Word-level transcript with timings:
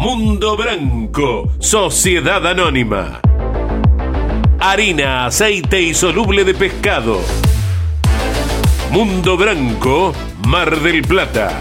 Mundo 0.00 0.56
Branco, 0.56 1.52
Sociedad 1.58 2.46
Anónima. 2.46 3.20
Harina, 4.58 5.26
aceite 5.26 5.82
y 5.82 5.92
soluble 5.92 6.42
de 6.42 6.54
pescado. 6.54 7.20
Mundo 8.90 9.36
Branco, 9.36 10.14
Mar 10.46 10.80
del 10.80 11.02
Plata. 11.02 11.60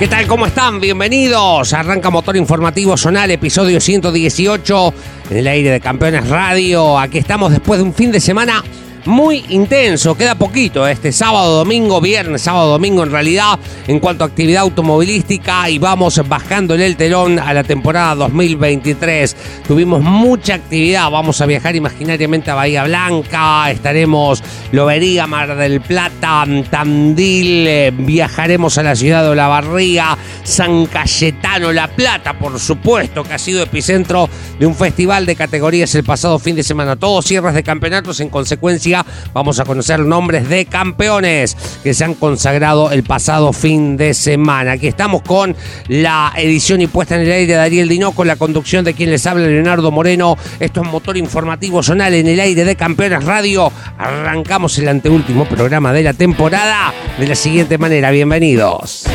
¿Qué 0.00 0.08
tal? 0.08 0.26
¿Cómo 0.26 0.46
están? 0.46 0.80
Bienvenidos. 0.80 1.72
Arranca 1.72 2.10
Motor 2.10 2.36
Informativo 2.36 2.96
Zonal, 2.96 3.30
episodio 3.30 3.80
118 3.80 4.94
en 5.30 5.36
el 5.36 5.46
aire 5.46 5.70
de 5.70 5.80
Campeones 5.80 6.28
Radio. 6.28 6.98
Aquí 6.98 7.18
estamos 7.18 7.52
después 7.52 7.78
de 7.78 7.84
un 7.84 7.94
fin 7.94 8.10
de 8.10 8.18
semana 8.18 8.64
muy 9.06 9.44
intenso. 9.48 10.14
Queda 10.14 10.34
poquito 10.34 10.86
este 10.86 11.12
sábado, 11.12 11.58
domingo, 11.58 12.00
viernes, 12.00 12.42
sábado, 12.42 12.72
domingo 12.72 13.02
en 13.02 13.10
realidad 13.10 13.58
en 13.86 14.00
cuanto 14.00 14.24
a 14.24 14.26
actividad 14.26 14.62
automovilística 14.62 15.68
y 15.70 15.78
vamos 15.78 16.20
bajando 16.28 16.74
el 16.74 16.96
telón 16.96 17.38
a 17.38 17.52
la 17.52 17.64
temporada 17.64 18.14
2023. 18.14 19.36
Tuvimos 19.66 20.02
mucha 20.02 20.54
actividad. 20.54 21.10
Vamos 21.10 21.40
a 21.40 21.46
viajar 21.46 21.76
imaginariamente 21.76 22.50
a 22.50 22.54
Bahía 22.54 22.84
Blanca. 22.84 23.70
Estaremos 23.70 24.42
Lobería, 24.72 25.26
Mar 25.26 25.56
del 25.56 25.80
Plata, 25.80 26.44
Tandil. 26.70 27.66
eh, 27.66 27.92
viajaremos 27.94 28.76
a 28.78 28.82
la 28.82 28.96
ciudad 28.96 29.22
de 29.22 29.30
Olavarría, 29.30 30.16
San 30.42 30.86
Cayetano, 30.86 31.72
La 31.72 31.88
Plata, 31.88 32.38
por 32.38 32.58
supuesto, 32.58 33.22
que 33.22 33.34
ha 33.34 33.38
sido 33.38 33.62
epicentro 33.62 34.28
de 34.58 34.66
un 34.66 34.74
festival 34.74 35.26
de 35.26 35.36
categorías 35.36 35.94
el 35.94 36.04
pasado 36.04 36.38
fin 36.38 36.56
de 36.56 36.62
semana. 36.62 36.96
Todos 36.96 37.24
cierres 37.24 37.54
de 37.54 37.62
campeonatos 37.62 38.20
en 38.20 38.28
consecuencia 38.28 38.89
vamos 39.32 39.60
a 39.60 39.64
conocer 39.64 40.00
nombres 40.00 40.48
de 40.48 40.66
campeones 40.66 41.56
que 41.82 41.94
se 41.94 42.04
han 42.04 42.14
consagrado 42.14 42.90
el 42.90 43.02
pasado 43.02 43.52
fin 43.52 43.96
de 43.96 44.14
semana. 44.14 44.72
Aquí 44.72 44.86
estamos 44.86 45.22
con 45.22 45.56
la 45.88 46.32
edición 46.36 46.80
y 46.80 46.86
puesta 46.86 47.16
en 47.16 47.22
el 47.22 47.32
aire 47.32 47.54
de 47.54 47.60
Ariel 47.60 47.88
Dino, 47.88 48.12
con 48.12 48.26
la 48.26 48.36
conducción 48.36 48.84
de 48.84 48.94
quien 48.94 49.10
les 49.10 49.26
habla 49.26 49.46
Leonardo 49.46 49.90
Moreno. 49.90 50.36
Esto 50.58 50.82
es 50.82 50.88
Motor 50.88 51.16
Informativo 51.16 51.82
Zonal 51.82 52.14
en 52.14 52.26
el 52.26 52.40
aire 52.40 52.64
de 52.64 52.76
Campeones 52.76 53.24
Radio. 53.24 53.72
Arrancamos 53.98 54.78
el 54.78 54.88
anteúltimo 54.88 55.44
programa 55.46 55.92
de 55.92 56.02
la 56.02 56.12
temporada 56.12 56.92
de 57.18 57.26
la 57.26 57.34
siguiente 57.34 57.78
manera. 57.78 58.10
Bienvenidos. 58.10 59.06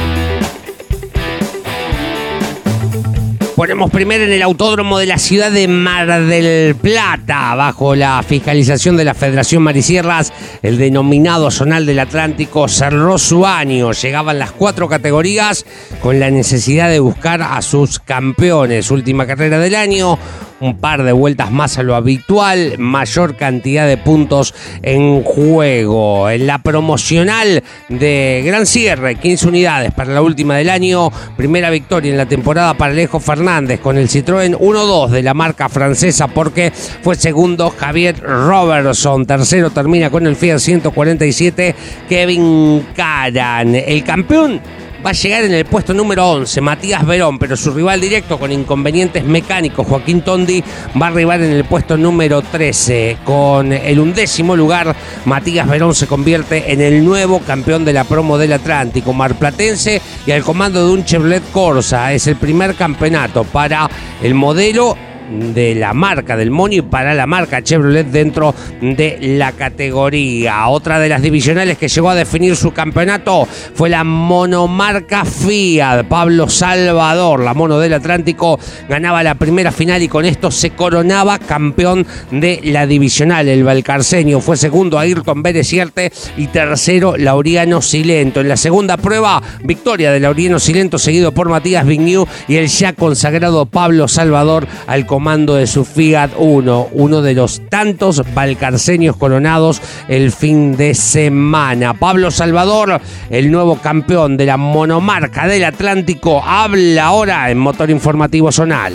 Ponemos 3.56 3.90
primero 3.90 4.26
en 4.26 4.34
el 4.34 4.42
autódromo 4.42 4.98
de 4.98 5.06
la 5.06 5.18
ciudad 5.18 5.50
de 5.50 5.70
Mar 5.70 6.26
del 6.26 6.76
Plata, 6.76 7.56
bajo 7.56 7.96
la 7.96 8.22
fiscalización 8.22 8.98
de 8.98 9.06
la 9.06 9.14
Federación 9.14 9.64
Marisierras, 9.64 10.34
el 10.62 10.78
denominado 10.78 11.50
Zonal 11.50 11.86
del 11.86 12.00
Atlántico 12.00 12.68
cerró 12.68 13.18
su 13.18 13.46
año. 13.46 13.94
Llegaban 13.94 14.40
las 14.40 14.52
cuatro 14.52 14.90
categorías 14.90 15.66
con 16.02 16.20
la 16.20 16.30
necesidad 16.32 16.90
de 16.90 17.00
buscar 17.00 17.42
a 17.42 17.62
sus 17.62 18.00
campeones. 18.00 18.92
Última 18.92 19.26
carrera 19.26 19.58
del 19.58 19.76
año, 19.76 20.20
un 20.60 20.78
par 20.78 21.04
de 21.04 21.12
vueltas 21.12 21.52
más 21.52 21.78
a 21.78 21.84
lo 21.84 21.96
habitual, 21.96 22.76
mayor 22.78 23.36
cantidad 23.36 23.88
de 23.88 23.98
puntos 23.98 24.54
en 24.82 25.24
juego. 25.24 26.30
En 26.30 26.48
la 26.48 26.60
promocional 26.60 27.64
de 27.90 28.44
Gran 28.46 28.66
Cierre, 28.66 29.16
15 29.16 29.48
unidades 29.48 29.92
para 29.92 30.14
la 30.14 30.22
última 30.22 30.58
del 30.58 30.70
año, 30.70 31.12
primera 31.36 31.70
victoria 31.70 32.12
en 32.12 32.18
la 32.18 32.26
temporada 32.26 32.74
para 32.76 32.94
Alejo 32.94 33.20
Fernández 33.20 33.80
con 33.80 33.98
el 33.98 34.08
Citroën 34.08 34.58
1-2 34.58 35.10
de 35.10 35.24
la 35.24 35.34
marca 35.34 35.70
francesa 35.70 36.28
porque 36.28 36.72
fue 36.72 37.16
segundo 37.16 37.74
Javier 37.78 38.20
Robertson, 38.22 39.26
tercero 39.26 39.70
termina 39.70 40.10
con 40.10 40.26
el 40.28 40.36
Fiat 40.36 40.60
147 40.60 41.76
Kevin 42.08 42.88
Caran. 42.96 43.76
El 43.76 44.04
campeón 44.04 44.62
va 45.06 45.12
a 45.12 45.14
llegar 45.14 45.44
en 45.44 45.54
el 45.54 45.66
puesto 45.66 45.94
número 45.94 46.28
11, 46.28 46.62
Matías 46.62 47.06
Verón, 47.06 47.38
pero 47.38 47.56
su 47.56 47.72
rival 47.72 48.02
directo 48.02 48.40
con 48.40 48.52
inconvenientes 48.52 49.24
mecánicos, 49.24 49.86
Joaquín 49.86 50.22
Tondi, 50.22 50.64
va 51.00 51.06
a 51.06 51.10
arribar 51.10 51.42
en 51.44 51.52
el 51.52 51.66
puesto 51.66 51.96
número 51.96 52.42
13. 52.42 53.18
Con 53.24 53.72
el 53.72 54.00
undécimo 54.00 54.56
lugar, 54.56 54.96
Matías 55.26 55.68
Verón 55.68 55.94
se 55.94 56.08
convierte 56.08 56.72
en 56.74 56.82
el 56.82 57.06
nuevo 57.06 57.40
campeón 57.42 57.86
de 57.86 57.94
la 57.94 58.04
promo 58.04 58.40
del 58.40 58.54
Atlántico, 58.54 59.14
marplatense 59.14 60.02
y 60.26 60.32
al 60.32 60.44
comando 60.44 60.84
de 60.84 60.94
un 60.94 61.06
Chevrolet 61.06 61.44
Corsa. 61.52 62.12
Es 62.12 62.26
el 62.26 62.38
primer 62.38 62.74
campeonato 62.74 63.44
para 63.44 63.88
el 64.24 64.34
modelo 64.34 64.98
de 65.30 65.76
la 65.76 65.94
marca 65.94 66.36
del 66.38 66.52
Monio 66.52 66.80
y 66.80 66.82
para 66.82 67.14
la 67.14 67.26
marca 67.26 67.62
Chevrolet 67.62 68.08
dentro 68.08 68.54
de 68.82 69.18
la 69.22 69.52
categoría. 69.52 70.68
Otra 70.68 71.00
de 71.00 71.10
las 71.10 71.22
divisionales 71.22 71.78
que 71.78 71.88
llegó 71.88 72.10
a 72.10 72.16
definir 72.16 72.56
su 72.56 72.72
campeonato 72.72 73.48
fue 73.74 73.90
la 73.90 74.04
monomarca 74.04 75.26
Fiat. 75.26 76.06
Pablo 76.06 76.50
Salvador, 76.50 77.42
la 77.42 77.54
mono 77.54 77.80
del 77.80 77.94
Atlántico, 77.94 78.60
ganaba 78.90 79.24
la 79.24 79.36
primera 79.36 79.72
final 79.72 80.02
y 80.02 80.08
con 80.08 80.26
esto 80.26 80.52
se 80.52 80.72
coronaba 80.72 81.40
campeón 81.40 82.06
de 82.32 82.60
la 82.64 82.88
divisional. 82.88 83.48
El 83.48 83.64
Valcarceño 83.64 84.40
fue 84.40 84.58
segundo 84.58 85.00
Ayrton 85.00 85.44
Berecierte 85.44 86.12
y 86.38 86.48
tercero 86.48 87.16
Lauriano 87.18 87.82
Silento. 87.82 88.42
En 88.42 88.50
la 88.50 88.58
segunda 88.58 88.98
prueba, 88.98 89.42
victoria 89.64 90.12
de 90.12 90.20
Lauriano 90.20 90.60
Silento 90.60 90.98
seguido 90.98 91.32
por 91.32 91.50
Matías 91.50 91.86
Vignew 91.86 92.26
y 92.48 92.56
el 92.56 92.68
ya 92.68 92.94
consagrado 92.94 93.66
Pablo 93.66 94.08
Salvador 94.08 94.68
al 94.88 95.06
comando 95.16 95.56
de 95.56 95.66
su 95.66 95.86
Fiat 95.86 96.32
1, 96.38 96.90
uno 96.92 97.22
de 97.22 97.34
los 97.34 97.62
tantos 97.70 98.22
valcarceños 98.34 99.16
coronados 99.16 99.82
el 100.10 100.34
fin 100.34 100.76
de 100.76 100.94
semana. 100.94 101.94
Pablo 101.94 102.32
Salvador, 102.32 103.00
el 103.30 103.50
nuevo 103.50 103.78
campeón 103.78 104.36
de 104.36 104.46
la 104.46 104.58
monomarca 104.58 105.48
del 105.48 105.64
Atlántico, 105.64 106.44
habla 106.44 107.06
ahora 107.06 107.50
en 107.50 107.60
Motor 107.60 107.92
Informativo 107.92 108.52
Zonal. 108.52 108.94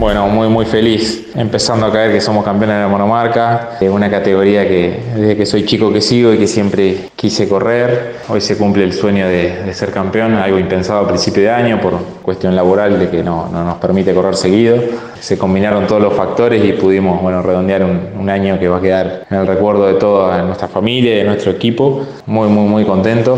Bueno, 0.00 0.28
muy 0.28 0.48
muy 0.48 0.64
feliz, 0.64 1.26
empezando 1.34 1.84
a 1.84 1.92
caer 1.92 2.10
que 2.10 2.22
somos 2.22 2.42
campeones 2.42 2.76
de 2.76 2.82
la 2.84 2.88
monomarca, 2.88 3.72
una 3.82 4.10
categoría 4.10 4.66
que 4.66 4.98
desde 5.14 5.36
que 5.36 5.44
soy 5.44 5.66
chico 5.66 5.92
que 5.92 6.00
sigo 6.00 6.32
y 6.32 6.38
que 6.38 6.46
siempre 6.46 7.10
quise 7.16 7.46
correr. 7.46 8.14
Hoy 8.30 8.40
se 8.40 8.56
cumple 8.56 8.84
el 8.84 8.94
sueño 8.94 9.28
de, 9.28 9.62
de 9.62 9.74
ser 9.74 9.90
campeón, 9.90 10.36
algo 10.36 10.58
impensado 10.58 11.00
a 11.00 11.06
principio 11.06 11.42
de 11.42 11.50
año 11.50 11.82
por 11.82 11.98
cuestión 12.22 12.56
laboral 12.56 12.98
de 12.98 13.10
que 13.10 13.22
no, 13.22 13.50
no 13.50 13.62
nos 13.62 13.76
permite 13.76 14.14
correr 14.14 14.36
seguido. 14.36 14.78
Se 15.20 15.36
combinaron 15.36 15.86
todos 15.86 16.00
los 16.00 16.14
factores 16.14 16.64
y 16.64 16.72
pudimos 16.72 17.20
bueno, 17.20 17.42
redondear 17.42 17.84
un, 17.84 18.00
un 18.18 18.30
año 18.30 18.58
que 18.58 18.68
va 18.68 18.78
a 18.78 18.80
quedar 18.80 19.26
en 19.30 19.36
el 19.36 19.46
recuerdo 19.46 19.86
de 19.86 19.94
toda 20.00 20.42
nuestra 20.44 20.68
familia 20.68 21.14
de 21.14 21.24
nuestro 21.24 21.52
equipo. 21.52 22.06
Muy, 22.24 22.48
muy, 22.48 22.66
muy 22.66 22.84
contento. 22.86 23.36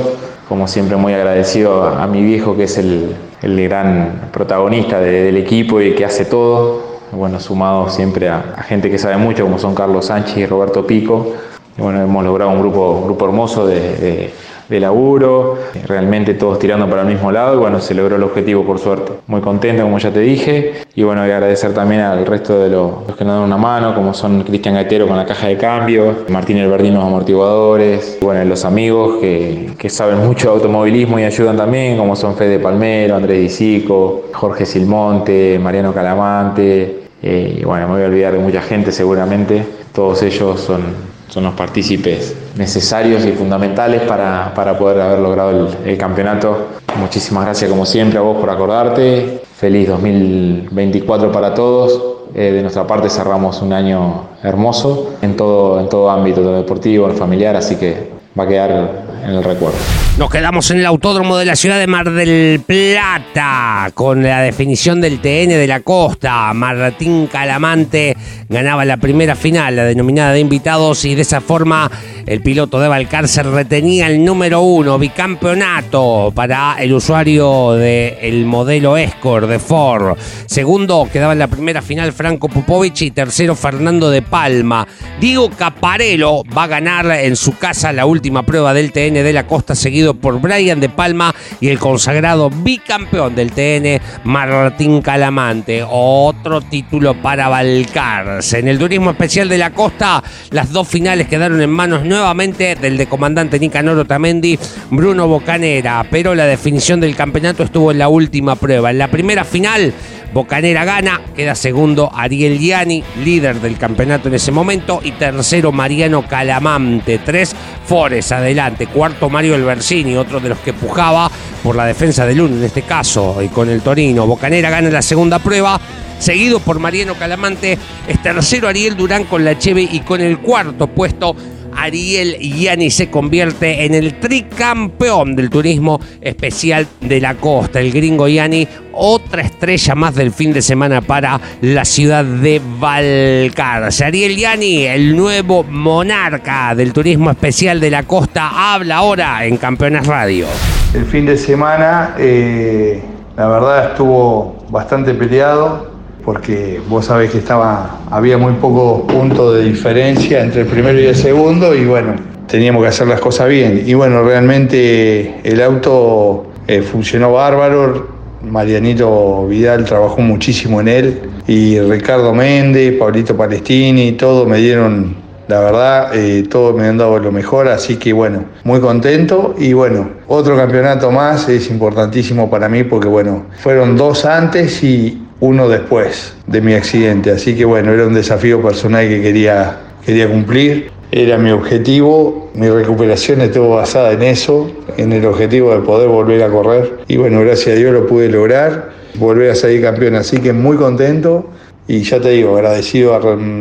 Como 0.49 0.69
siempre, 0.69 0.94
muy 0.94 1.12
agradecido 1.12 1.83
a, 1.83 2.05
a 2.05 2.06
mi 2.06 2.23
viejo 2.23 2.56
que 2.56 2.65
es 2.65 2.79
el, 2.79 3.17
el 3.43 3.69
gran 3.69 4.29
protagonista 4.33 5.01
de- 5.01 5.25
del 5.25 5.37
equipo 5.37 5.81
y 5.81 5.95
que 5.95 6.05
hace 6.05 6.25
todo. 6.25 6.93
Bueno, 7.13 7.39
sumado 7.41 7.91
siempre 7.91 8.29
a, 8.29 8.63
gente 8.67 8.91
que 8.91 8.99
sabe 8.99 9.17
mucho, 9.19 9.43
como 9.45 9.59
son 9.59 9.75
Carlos 9.75 10.07
Sánchez 10.07 10.37
y 10.39 10.47
Roberto 10.47 10.87
Pico. 10.87 11.33
Bueno, 11.77 12.00
hemos 12.03 12.25
logrado 12.25 12.50
un 12.50 12.61
grupo, 12.61 13.03
grupo 13.05 13.25
hermoso 13.27 13.67
de- 13.67 14.33
de 14.69 14.81
laburo, 14.81 15.59
realmente 15.87 16.35
todos 16.35 16.59
tirando 16.59 16.88
para 16.88 17.03
el 17.03 17.09
mismo 17.09 17.31
lado 17.31 17.55
y 17.55 17.59
bueno, 17.59 17.81
se 17.81 17.94
logró 17.94 18.17
el 18.17 18.23
objetivo 18.23 18.64
por 18.64 18.79
suerte. 18.79 19.12
Muy 19.26 19.41
contento, 19.41 19.82
como 19.82 19.99
ya 19.99 20.11
te 20.11 20.20
dije, 20.20 20.82
y 20.94 21.03
bueno, 21.03 21.23
a 21.23 21.25
agradecer 21.25 21.75
también 21.75 22.00
al 22.03 22.25
resto 22.26 22.59
de 22.59 22.70
los, 22.70 23.17
que 23.17 23.25
nos 23.25 23.35
dan 23.35 23.44
una 23.44 23.56
mano, 23.56 23.94
como 23.94 24.14
son 24.14 24.43
Cristian 24.43 24.75
Gaitero 24.75 25.06
con 25.06 25.17
la 25.17 25.26
caja 25.26 25.49
de 25.49 25.56
cambio, 25.56 26.25
Martín 26.29 26.59
Elberdín 26.59 26.94
los 26.94 27.05
amortiguadores, 27.05 28.19
y 28.20 28.25
bueno, 28.25 28.44
los 28.44 28.64
amigos 28.64 29.19
que, 29.20 29.75
que 29.79 29.88
saben 29.91 30.19
mucho 30.19 30.49
de 30.49 30.55
automovilismo 30.56 31.19
y 31.19 31.25
ayudan 31.25 31.56
también, 31.56 31.97
como 31.97 32.17
son 32.17 32.37
Fede 32.37 32.59
Palmero, 32.59 33.17
Andrés 33.17 33.41
Disico, 33.41 34.25
Jorge 34.32 34.67
Silmonte, 34.67 35.59
Mariano 35.59 35.93
Calamante, 35.93 37.03
eh, 37.23 37.59
y 37.61 37.64
bueno, 37.64 37.87
me 37.87 37.94
voy 37.94 38.03
a 38.03 38.06
olvidar 38.06 38.32
de 38.32 38.41
mucha 38.41 38.61
gente 38.61 38.91
seguramente, 38.91 39.64
todos 39.93 40.23
ellos 40.23 40.61
son 40.61 41.12
son 41.32 41.44
los 41.44 41.55
partícipes 41.55 42.37
necesarios 42.58 43.25
y 43.25 43.32
fundamentales 43.32 44.02
para, 44.02 44.52
para 44.55 44.76
poder 44.76 45.00
haber 45.00 45.20
logrado 45.20 45.70
el, 45.82 45.96
campeonato. 45.96 46.67
Muchísimas 47.00 47.46
gracias 47.46 47.70
como 47.70 47.87
siempre 47.87 48.19
a 48.19 48.20
vos 48.20 48.37
por 48.37 48.50
acordarte. 48.50 49.40
Feliz 49.56 49.88
2024 49.88 51.32
para 51.32 51.55
todos. 51.55 52.02
Eh, 52.34 52.52
de 52.52 52.61
nuestra 52.61 52.87
parte 52.87 53.08
cerramos 53.08 53.62
un 53.62 53.73
año 53.73 54.25
hermoso 54.43 55.14
en 55.23 55.34
todo, 55.34 55.81
en 55.81 55.88
todo 55.88 56.11
ámbito, 56.11 56.43
tanto 56.43 56.55
deportivo, 56.55 57.08
en 57.08 57.17
familiar, 57.17 57.56
así 57.56 57.76
que 57.76 58.11
va 58.38 58.44
a 58.44 58.49
quedar 58.49 59.02
en 59.23 59.31
el 59.31 59.45
recuerdo. 59.45 59.79
Nos 60.19 60.31
quedamos 60.31 60.71
en 60.71 60.79
el 60.79 60.87
autódromo 60.87 61.37
de 61.37 61.47
la 61.47 61.57
ciudad 61.57 61.79
de 61.79 61.87
Mar 61.87 62.11
del 62.11 62.61
Plata 62.61 63.91
con 63.95 64.23
la 64.23 64.43
definición 64.43 65.01
del 65.01 65.21
TN 65.21 65.49
de 65.49 65.67
la 65.67 65.81
costa. 65.81 66.53
Martín 66.53 67.29
Calamante 67.29 68.17
ganaba 68.49 68.85
la 68.85 68.99
primera 68.99 69.35
final, 69.35 69.77
la 69.77 69.85
denominada 69.85 70.33
de 70.33 70.41
invitados, 70.41 71.05
y 71.05 71.15
de 71.15 71.23
esa 71.23 71.41
forma 71.41 71.91
el 72.27 72.43
piloto 72.43 72.79
de 72.79 72.89
Balcarce 72.89 73.43
retenía 73.43 74.07
el 74.07 74.25
número 74.25 74.61
uno, 74.61 74.99
bicampeonato 74.99 76.33
para 76.35 76.77
el 76.79 76.93
usuario 76.93 77.73
del 77.73 78.45
modelo 78.45 78.97
Escort 78.97 79.49
de 79.49 79.59
Ford. 79.59 80.19
Segundo 80.47 81.09
quedaba 81.11 81.33
en 81.33 81.39
la 81.39 81.49
primera 81.49 81.81
final 81.81 82.13
Franco 82.13 82.49
Popovich 82.49 83.03
y 83.03 83.11
tercero 83.11 83.55
Fernando 83.55 84.11
de 84.11 84.23
Palma. 84.23 84.87
Diego 85.21 85.51
Caparello 85.51 86.43
va 86.57 86.65
a 86.65 86.69
ganar 86.69 87.07
en 87.07 87.37
su 87.37 87.57
casa 87.57 87.93
la 87.93 88.07
última 88.07 88.43
prueba 88.43 88.75
del 88.75 88.93
TN 88.93 89.12
de 89.20 89.32
la 89.32 89.47
costa, 89.47 89.75
seguido 89.75 90.14
por 90.14 90.41
Brian 90.41 90.81
De 90.81 90.88
Palma 90.88 91.35
y 91.61 91.69
el 91.69 91.79
consagrado 91.79 92.49
bicampeón 92.49 93.35
del 93.35 93.53
TN, 93.53 94.00
Martín 94.25 95.03
Calamante. 95.03 95.85
Otro 95.87 96.61
título 96.61 97.14
para 97.20 97.49
Balcarce. 97.49 98.61
En 98.61 98.69
el 98.69 98.79
turismo 98.79 99.11
especial 99.11 99.49
de 99.49 99.59
la 99.59 99.70
costa, 99.70 100.23
las 100.50 100.73
dos 100.73 100.88
finales 100.88 101.29
quedaron 101.29 101.61
en 101.61 101.70
manos 101.70 102.05
nuevamente 102.05 102.76
del 102.76 102.97
de 102.97 103.06
comandante 103.06 103.59
Nicanor 103.59 103.99
Otamendi, 103.99 104.59
Bruno 104.91 105.29
Bocanera, 105.29 106.06
pero 106.11 106.35
la 106.35 106.47
definición 106.47 107.00
del 107.00 107.17
campeonato 107.17 107.62
estuvo 107.62 107.91
en 107.91 107.99
la 107.99 108.09
última 108.09 108.56
prueba. 108.56 108.91
En 108.91 108.99
la 108.99 109.11
primera 109.11 109.44
final, 109.44 109.93
Bocanera 110.32 110.87
gana, 110.87 111.20
queda 111.37 111.55
segundo 111.55 112.11
Ariel 112.11 112.58
Gianni, 112.58 113.05
líder 113.23 113.61
del 113.61 113.76
campeonato 113.76 114.29
en 114.29 114.34
ese 114.34 114.50
momento, 114.50 115.00
y 115.05 115.12
tercero 115.12 115.73
Mariano 115.73 116.26
Calamante, 116.26 117.19
tres 117.19 117.55
Fores 117.84 118.32
adelante, 118.32 118.87
cuarto 118.87 119.29
Mario 119.29 119.55
Elversini, 119.55 120.17
otro 120.17 120.40
de 120.40 120.49
los 120.49 120.58
que 120.61 120.73
pujaba 120.73 121.31
por 121.62 121.76
la 121.76 121.84
defensa 121.84 122.25
del 122.25 122.40
uno 122.40 122.56
en 122.56 122.64
este 122.64 122.82
caso, 122.82 123.43
y 123.43 123.49
con 123.49 123.69
el 123.69 123.82
Torino. 123.82 124.26
Bocanera 124.26 124.70
gana 124.70 124.88
la 124.88 125.02
segunda 125.02 125.38
prueba, 125.38 125.79
seguido 126.19 126.61
por 126.61 126.78
Mariano 126.78 127.14
Calamante, 127.14 127.78
es 128.08 128.23
tercero 128.23 128.69
Ariel 128.69 128.96
Durán 128.96 129.25
con 129.25 129.44
la 129.44 129.58
Cheve 129.58 129.87
y 129.90 130.00
con 130.00 130.23
el 130.23 130.38
cuarto 130.38 130.87
puesto 130.87 131.37
Ariel 131.82 132.37
Gianni 132.38 132.90
se 132.90 133.11
convierte 133.11 133.84
en 133.84 133.94
el 133.94 134.20
tricampeón 134.20 135.34
del 135.34 135.50
turismo 135.50 136.00
especial 136.20 136.87
de 137.00 137.20
la 137.20 137.34
costa. 137.34 137.81
El 137.81 137.90
gringo 137.90 138.29
Gianni, 138.29 138.69
otra 138.93 139.43
estrella 139.43 139.96
más 139.96 140.14
del 140.14 140.32
fin 140.32 140.52
de 140.52 140.62
semana 140.62 141.00
para 141.00 141.40
la 141.61 141.84
ciudad 141.84 142.25
de 142.25 142.61
Valcarce. 142.79 144.05
Ariel 144.05 144.37
Gianni, 144.37 144.84
el 144.84 145.17
nuevo 145.17 145.64
monarca 145.64 146.73
del 146.76 146.93
turismo 146.93 147.32
especial 147.32 147.81
de 147.81 147.90
la 147.90 148.05
costa, 148.05 148.75
habla 148.75 148.99
ahora 148.99 149.44
en 149.44 149.56
Campeones 149.56 150.06
Radio. 150.06 150.46
El 150.94 151.05
fin 151.05 151.26
de 151.26 151.37
semana, 151.37 152.14
eh, 152.17 153.02
la 153.37 153.49
verdad, 153.49 153.90
estuvo 153.90 154.64
bastante 154.70 155.14
peleado 155.14 155.92
porque 156.25 156.81
vos 156.89 157.07
sabés 157.07 157.31
que 157.31 157.39
estaba, 157.39 158.01
había 158.11 158.39
muy 158.39 158.53
pocos 158.55 159.13
puntos 159.13 159.57
de 159.57 159.65
diferencia 159.65 160.43
entre 160.43 160.63
el 160.63 160.67
primero 160.67 161.01
y 161.01 161.07
el 161.07 161.17
segundo 161.17 161.75
y 161.75 161.85
bueno, 161.85 162.15
teníamos 162.47 162.83
que 162.83 162.89
hacer 162.89 163.09
las 163.09 163.21
cosas 163.21 163.49
bien. 163.49 163.83
Y 163.87 163.95
bueno, 163.95 164.23
realmente 164.23 165.41
el 165.43 165.61
auto 165.61 166.47
eh, 166.67 166.83
funcionó 166.83 167.33
bárbaro, 167.33 168.09
Marianito 168.43 169.47
Vidal 169.47 169.85
trabajó 169.85 170.21
muchísimo 170.21 170.81
en 170.81 170.89
él 170.89 171.21
y 171.47 171.79
Ricardo 171.81 172.35
Méndez, 172.35 172.99
Pablito 172.99 173.37
Palestini, 173.37 174.13
todos 174.13 174.47
me 174.49 174.59
dieron, 174.59 175.17
la 175.49 175.61
verdad, 175.61 176.15
eh, 176.15 176.45
todos 176.49 176.75
me 176.77 176.87
han 176.87 176.99
dado 176.99 177.19
lo 177.19 177.33
mejor, 177.33 177.69
así 177.69 177.97
que 177.97 178.13
bueno, 178.13 178.45
muy 178.65 178.81
contento. 178.81 179.55
Y 179.59 179.73
bueno, 179.73 180.11
otro 180.27 180.57
campeonato 180.57 181.11
más 181.11 181.49
es 181.49 181.71
importantísimo 181.71 182.51
para 182.51 182.69
mí 182.69 182.85
porque 182.85 183.09
bueno, 183.09 183.47
fueron 183.59 183.97
dos 183.97 184.25
antes 184.25 184.83
y, 184.83 185.22
uno 185.43 185.69
después 185.69 186.35
de 186.47 186.61
mi 186.61 186.75
accidente. 186.75 187.33
Así 187.33 187.56
que 187.56 187.65
bueno, 187.65 187.93
era 187.93 188.06
un 188.06 188.15
desafío 188.15 188.62
personal 188.62 189.09
que 189.09 189.21
quería, 189.21 189.77
quería 190.06 190.29
cumplir. 190.29 190.93
Era 191.11 191.37
mi 191.37 191.50
objetivo, 191.50 192.53
mi 192.55 192.71
recuperación 192.71 193.41
estuvo 193.41 193.75
basada 193.75 194.12
en 194.12 194.23
eso, 194.23 194.71
en 194.97 195.12
el 195.12 195.27
objetivo 195.27 195.75
de 195.75 195.81
poder 195.81 196.09
volver 196.09 196.44
a 196.44 196.49
correr. 196.49 197.00
Y 197.09 197.17
bueno, 197.17 197.41
gracias 197.41 197.75
a 197.75 197.79
Dios 197.79 197.93
lo 197.93 198.06
pude 198.06 198.29
lograr, 198.29 198.93
volver 199.17 199.50
a 199.50 199.55
salir 199.56 199.83
campeón. 199.83 200.15
Así 200.15 200.39
que 200.39 200.53
muy 200.53 200.77
contento 200.77 201.50
y 201.88 202.02
ya 202.02 202.20
te 202.20 202.31
digo, 202.31 202.56
agradecido 202.56 203.14
a 203.14 203.20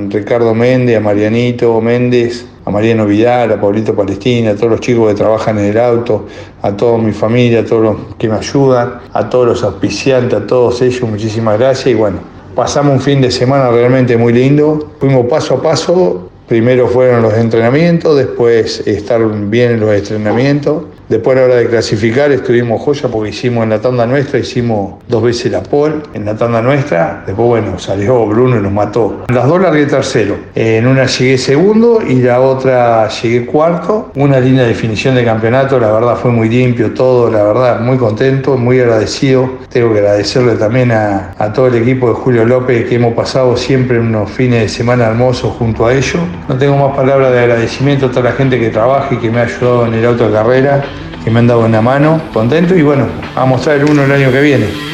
Ricardo 0.10 0.54
Méndez, 0.54 0.98
a 0.98 1.00
Marianito 1.00 1.82
Méndez, 1.82 2.46
a 2.64 2.70
Mariano 2.70 3.08
Vidal, 3.08 3.52
a 3.52 3.60
Pablito 3.60 3.96
Palestina, 3.96 4.52
a 4.52 4.56
todos 4.56 4.72
los 4.72 4.80
chicos 4.80 5.10
que 5.10 5.16
trabajan 5.16 5.58
en 5.58 5.66
el 5.66 5.78
auto, 5.80 6.28
a 6.62 6.72
toda 6.76 7.00
mi 7.00 7.12
familia, 7.14 7.62
a 7.62 7.66
todos 7.66 7.84
los 7.84 8.16
que 8.20 8.30
me 8.30 8.36
ayudan, 8.36 9.00
a 9.12 9.30
todos 9.30 9.48
los 9.48 9.64
auspiciantes, 9.64 10.40
a 10.40 10.46
todos 10.46 10.82
ellos, 10.84 11.02
muchísimas 11.10 11.58
gracias. 11.58 11.88
Y 11.88 11.94
bueno, 11.96 12.20
pasamos 12.56 12.94
un 12.94 13.02
fin 13.02 13.22
de 13.22 13.32
semana 13.32 13.72
realmente 13.72 14.16
muy 14.18 14.34
lindo, 14.34 14.92
fuimos 15.00 15.26
paso 15.26 15.56
a 15.56 15.62
paso, 15.64 16.30
primero 16.48 16.88
fueron 16.88 17.24
los 17.24 17.34
entrenamientos, 17.34 18.16
después 18.18 18.86
estar 18.86 19.26
bien 19.50 19.72
en 19.72 19.80
los 19.80 19.92
entrenamientos, 19.92 20.84
Después 21.12 21.36
a 21.36 21.42
la 21.42 21.46
hora 21.48 21.56
de 21.58 21.68
clasificar 21.68 22.32
estuvimos 22.32 22.82
joya 22.82 23.10
porque 23.10 23.32
hicimos 23.32 23.66
en 23.66 23.72
la 23.72 23.82
tanda 23.82 24.06
nuestra, 24.06 24.40
hicimos 24.40 24.94
dos 25.10 25.22
veces 25.22 25.52
la 25.52 25.62
pole 25.62 25.96
en 26.14 26.24
la 26.24 26.38
tanda 26.38 26.62
nuestra. 26.62 27.24
Después, 27.28 27.50
bueno, 27.50 27.78
salió 27.78 28.26
Bruno 28.28 28.58
y 28.58 28.62
nos 28.62 28.72
mató. 28.72 29.26
Las 29.28 29.46
dos 29.46 29.60
largué 29.60 29.88
tercero. 29.88 30.38
En 30.56 30.88
una 30.88 31.08
llegué 31.08 31.38
segundo 31.38 32.00
y 32.02 32.22
la 32.22 32.40
otra 32.40 33.10
llegué 33.10 33.46
cuarto. 33.46 34.14
Una 34.16 34.40
linda 34.40 34.64
definición 34.64 35.16
de 35.16 35.26
campeonato, 35.26 35.78
la 35.82 35.92
verdad 35.92 36.16
fue 36.16 36.32
muy 36.32 36.48
limpio 36.48 36.94
todo, 36.94 37.30
la 37.30 37.44
verdad 37.44 37.82
muy 37.82 37.98
contento, 37.98 38.56
muy 38.56 38.80
agradecido. 38.80 39.50
Tengo 39.68 39.92
que 39.92 40.00
agradecerle 40.00 40.54
también 40.54 40.94
a, 40.94 41.36
a 41.38 41.52
todo 41.52 41.68
el 41.68 41.76
equipo 41.76 42.08
de 42.08 42.14
Julio 42.14 42.46
López 42.46 42.88
que 42.88 42.96
hemos 42.96 43.16
pasado 43.16 43.58
siempre 43.58 44.00
unos 44.00 44.32
fines 44.32 44.62
de 44.62 44.70
semana 44.70 45.08
hermosos 45.08 45.56
junto 45.60 45.88
a 45.88 45.94
ellos. 45.94 46.22
No 46.48 46.58
tengo 46.58 46.78
más 46.78 46.96
palabras 46.96 47.34
de 47.34 47.40
agradecimiento 47.40 48.06
a 48.06 48.10
toda 48.12 48.30
la 48.30 48.32
gente 48.32 48.58
que 48.58 48.70
trabaja 48.70 49.14
y 49.14 49.18
que 49.18 49.30
me 49.30 49.42
ha 49.42 49.44
ayudado 49.44 49.88
en 49.88 49.96
el 49.96 50.06
auto 50.06 50.28
de 50.28 50.32
carrera 50.34 50.86
que 51.24 51.32
me 51.32 51.40
han 51.40 51.48
dado 51.48 51.62
una 51.62 51.82
mano, 51.82 52.22
contento 52.34 52.76
y 52.76 52.82
bueno, 52.82 53.08
a 53.36 53.46
mostrar 53.46 53.78
el 53.78 53.86
uno 53.86 54.04
el 54.04 54.12
año 54.12 54.32
que 54.32 54.42
viene. 54.42 54.91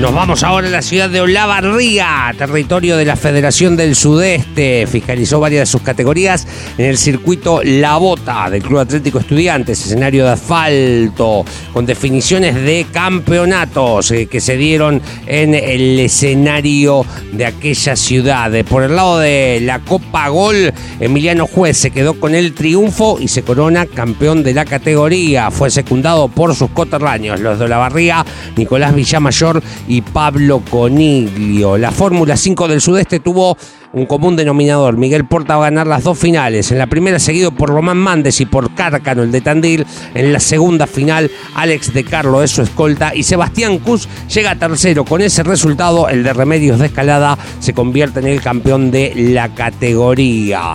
Nos 0.00 0.12
vamos 0.12 0.42
ahora 0.42 0.66
a 0.66 0.70
la 0.70 0.82
ciudad 0.82 1.08
de 1.08 1.20
Olavarría, 1.20 2.34
territorio 2.36 2.96
de 2.96 3.04
la 3.04 3.14
Federación 3.14 3.76
del 3.76 3.94
Sudeste. 3.94 4.88
Fiscalizó 4.88 5.38
varias 5.38 5.60
de 5.62 5.66
sus 5.66 5.82
categorías 5.82 6.48
en 6.76 6.86
el 6.86 6.98
circuito 6.98 7.60
La 7.62 7.96
Bota 7.96 8.50
del 8.50 8.60
Club 8.60 8.80
Atlético 8.80 9.20
Estudiantes, 9.20 9.86
escenario 9.86 10.24
de 10.24 10.32
asfalto, 10.32 11.44
con 11.72 11.86
definiciones 11.86 12.56
de 12.56 12.86
campeonatos 12.92 14.10
eh, 14.10 14.26
que 14.26 14.40
se 14.40 14.56
dieron 14.56 15.00
en 15.28 15.54
el 15.54 16.00
escenario 16.00 17.06
de 17.30 17.46
aquella 17.46 17.94
ciudad. 17.94 18.52
Por 18.64 18.82
el 18.82 18.96
lado 18.96 19.20
de 19.20 19.60
la 19.62 19.78
Copa 19.78 20.28
Gol, 20.28 20.72
Emiliano 20.98 21.46
Juez 21.46 21.76
se 21.76 21.92
quedó 21.92 22.14
con 22.18 22.34
el 22.34 22.52
triunfo 22.52 23.18
y 23.20 23.28
se 23.28 23.42
corona 23.42 23.86
campeón 23.86 24.42
de 24.42 24.54
la 24.54 24.64
categoría. 24.64 25.52
Fue 25.52 25.70
secundado 25.70 26.26
por 26.26 26.52
sus 26.56 26.70
coterráneos, 26.70 27.38
los 27.38 27.60
de 27.60 27.66
Olavarría, 27.66 28.26
Nicolás 28.56 28.92
Villamayor 28.92 29.62
y 29.88 30.02
Pablo 30.02 30.62
Coniglio. 30.68 31.76
La 31.76 31.90
Fórmula 31.90 32.36
5 32.36 32.68
del 32.68 32.80
Sudeste 32.80 33.20
tuvo 33.20 33.56
un 33.94 34.06
común 34.06 34.36
denominador. 34.36 34.96
Miguel 34.96 35.24
Porta 35.24 35.56
va 35.56 35.66
a 35.66 35.70
ganar 35.70 35.86
las 35.86 36.02
dos 36.02 36.18
finales. 36.18 36.70
En 36.70 36.78
la 36.78 36.86
primera 36.86 37.18
seguido 37.18 37.52
por 37.52 37.70
Román 37.70 37.96
Mández 37.96 38.40
y 38.40 38.46
por 38.46 38.74
Cárcano, 38.74 39.22
el 39.22 39.32
de 39.32 39.40
Tandil. 39.40 39.86
En 40.14 40.32
la 40.32 40.40
segunda 40.40 40.86
final, 40.86 41.30
Alex 41.54 41.94
de 41.94 42.04
Carlo 42.04 42.42
es 42.42 42.50
su 42.50 42.62
escolta. 42.62 43.14
Y 43.14 43.22
Sebastián 43.22 43.78
Cus 43.78 44.08
llega 44.28 44.56
tercero. 44.56 45.04
Con 45.04 45.22
ese 45.22 45.42
resultado, 45.42 46.08
el 46.08 46.24
de 46.24 46.32
Remedios 46.32 46.78
de 46.78 46.86
Escalada 46.86 47.38
se 47.60 47.72
convierte 47.72 48.20
en 48.20 48.26
el 48.26 48.42
campeón 48.42 48.90
de 48.90 49.12
la 49.14 49.54
categoría. 49.54 50.74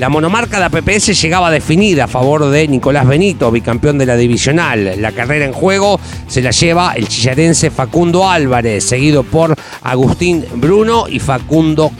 La 0.00 0.08
monomarca 0.08 0.58
de 0.58 0.64
APPS 0.64 1.20
llegaba 1.20 1.50
definida 1.50 2.04
a 2.04 2.08
favor 2.08 2.48
de 2.48 2.66
Nicolás 2.66 3.06
Benito, 3.06 3.50
bicampeón 3.50 3.98
de 3.98 4.06
la 4.06 4.16
divisional. 4.16 4.94
La 4.96 5.12
carrera 5.12 5.44
en 5.44 5.52
juego 5.52 6.00
se 6.26 6.40
la 6.40 6.52
lleva 6.52 6.94
el 6.94 7.06
chillarense 7.06 7.70
Facundo 7.70 8.26
Álvarez, 8.26 8.82
seguido 8.82 9.24
por 9.24 9.54
Agustín 9.82 10.46
Bruno 10.54 11.04
y 11.06 11.18
Facundo 11.18 11.92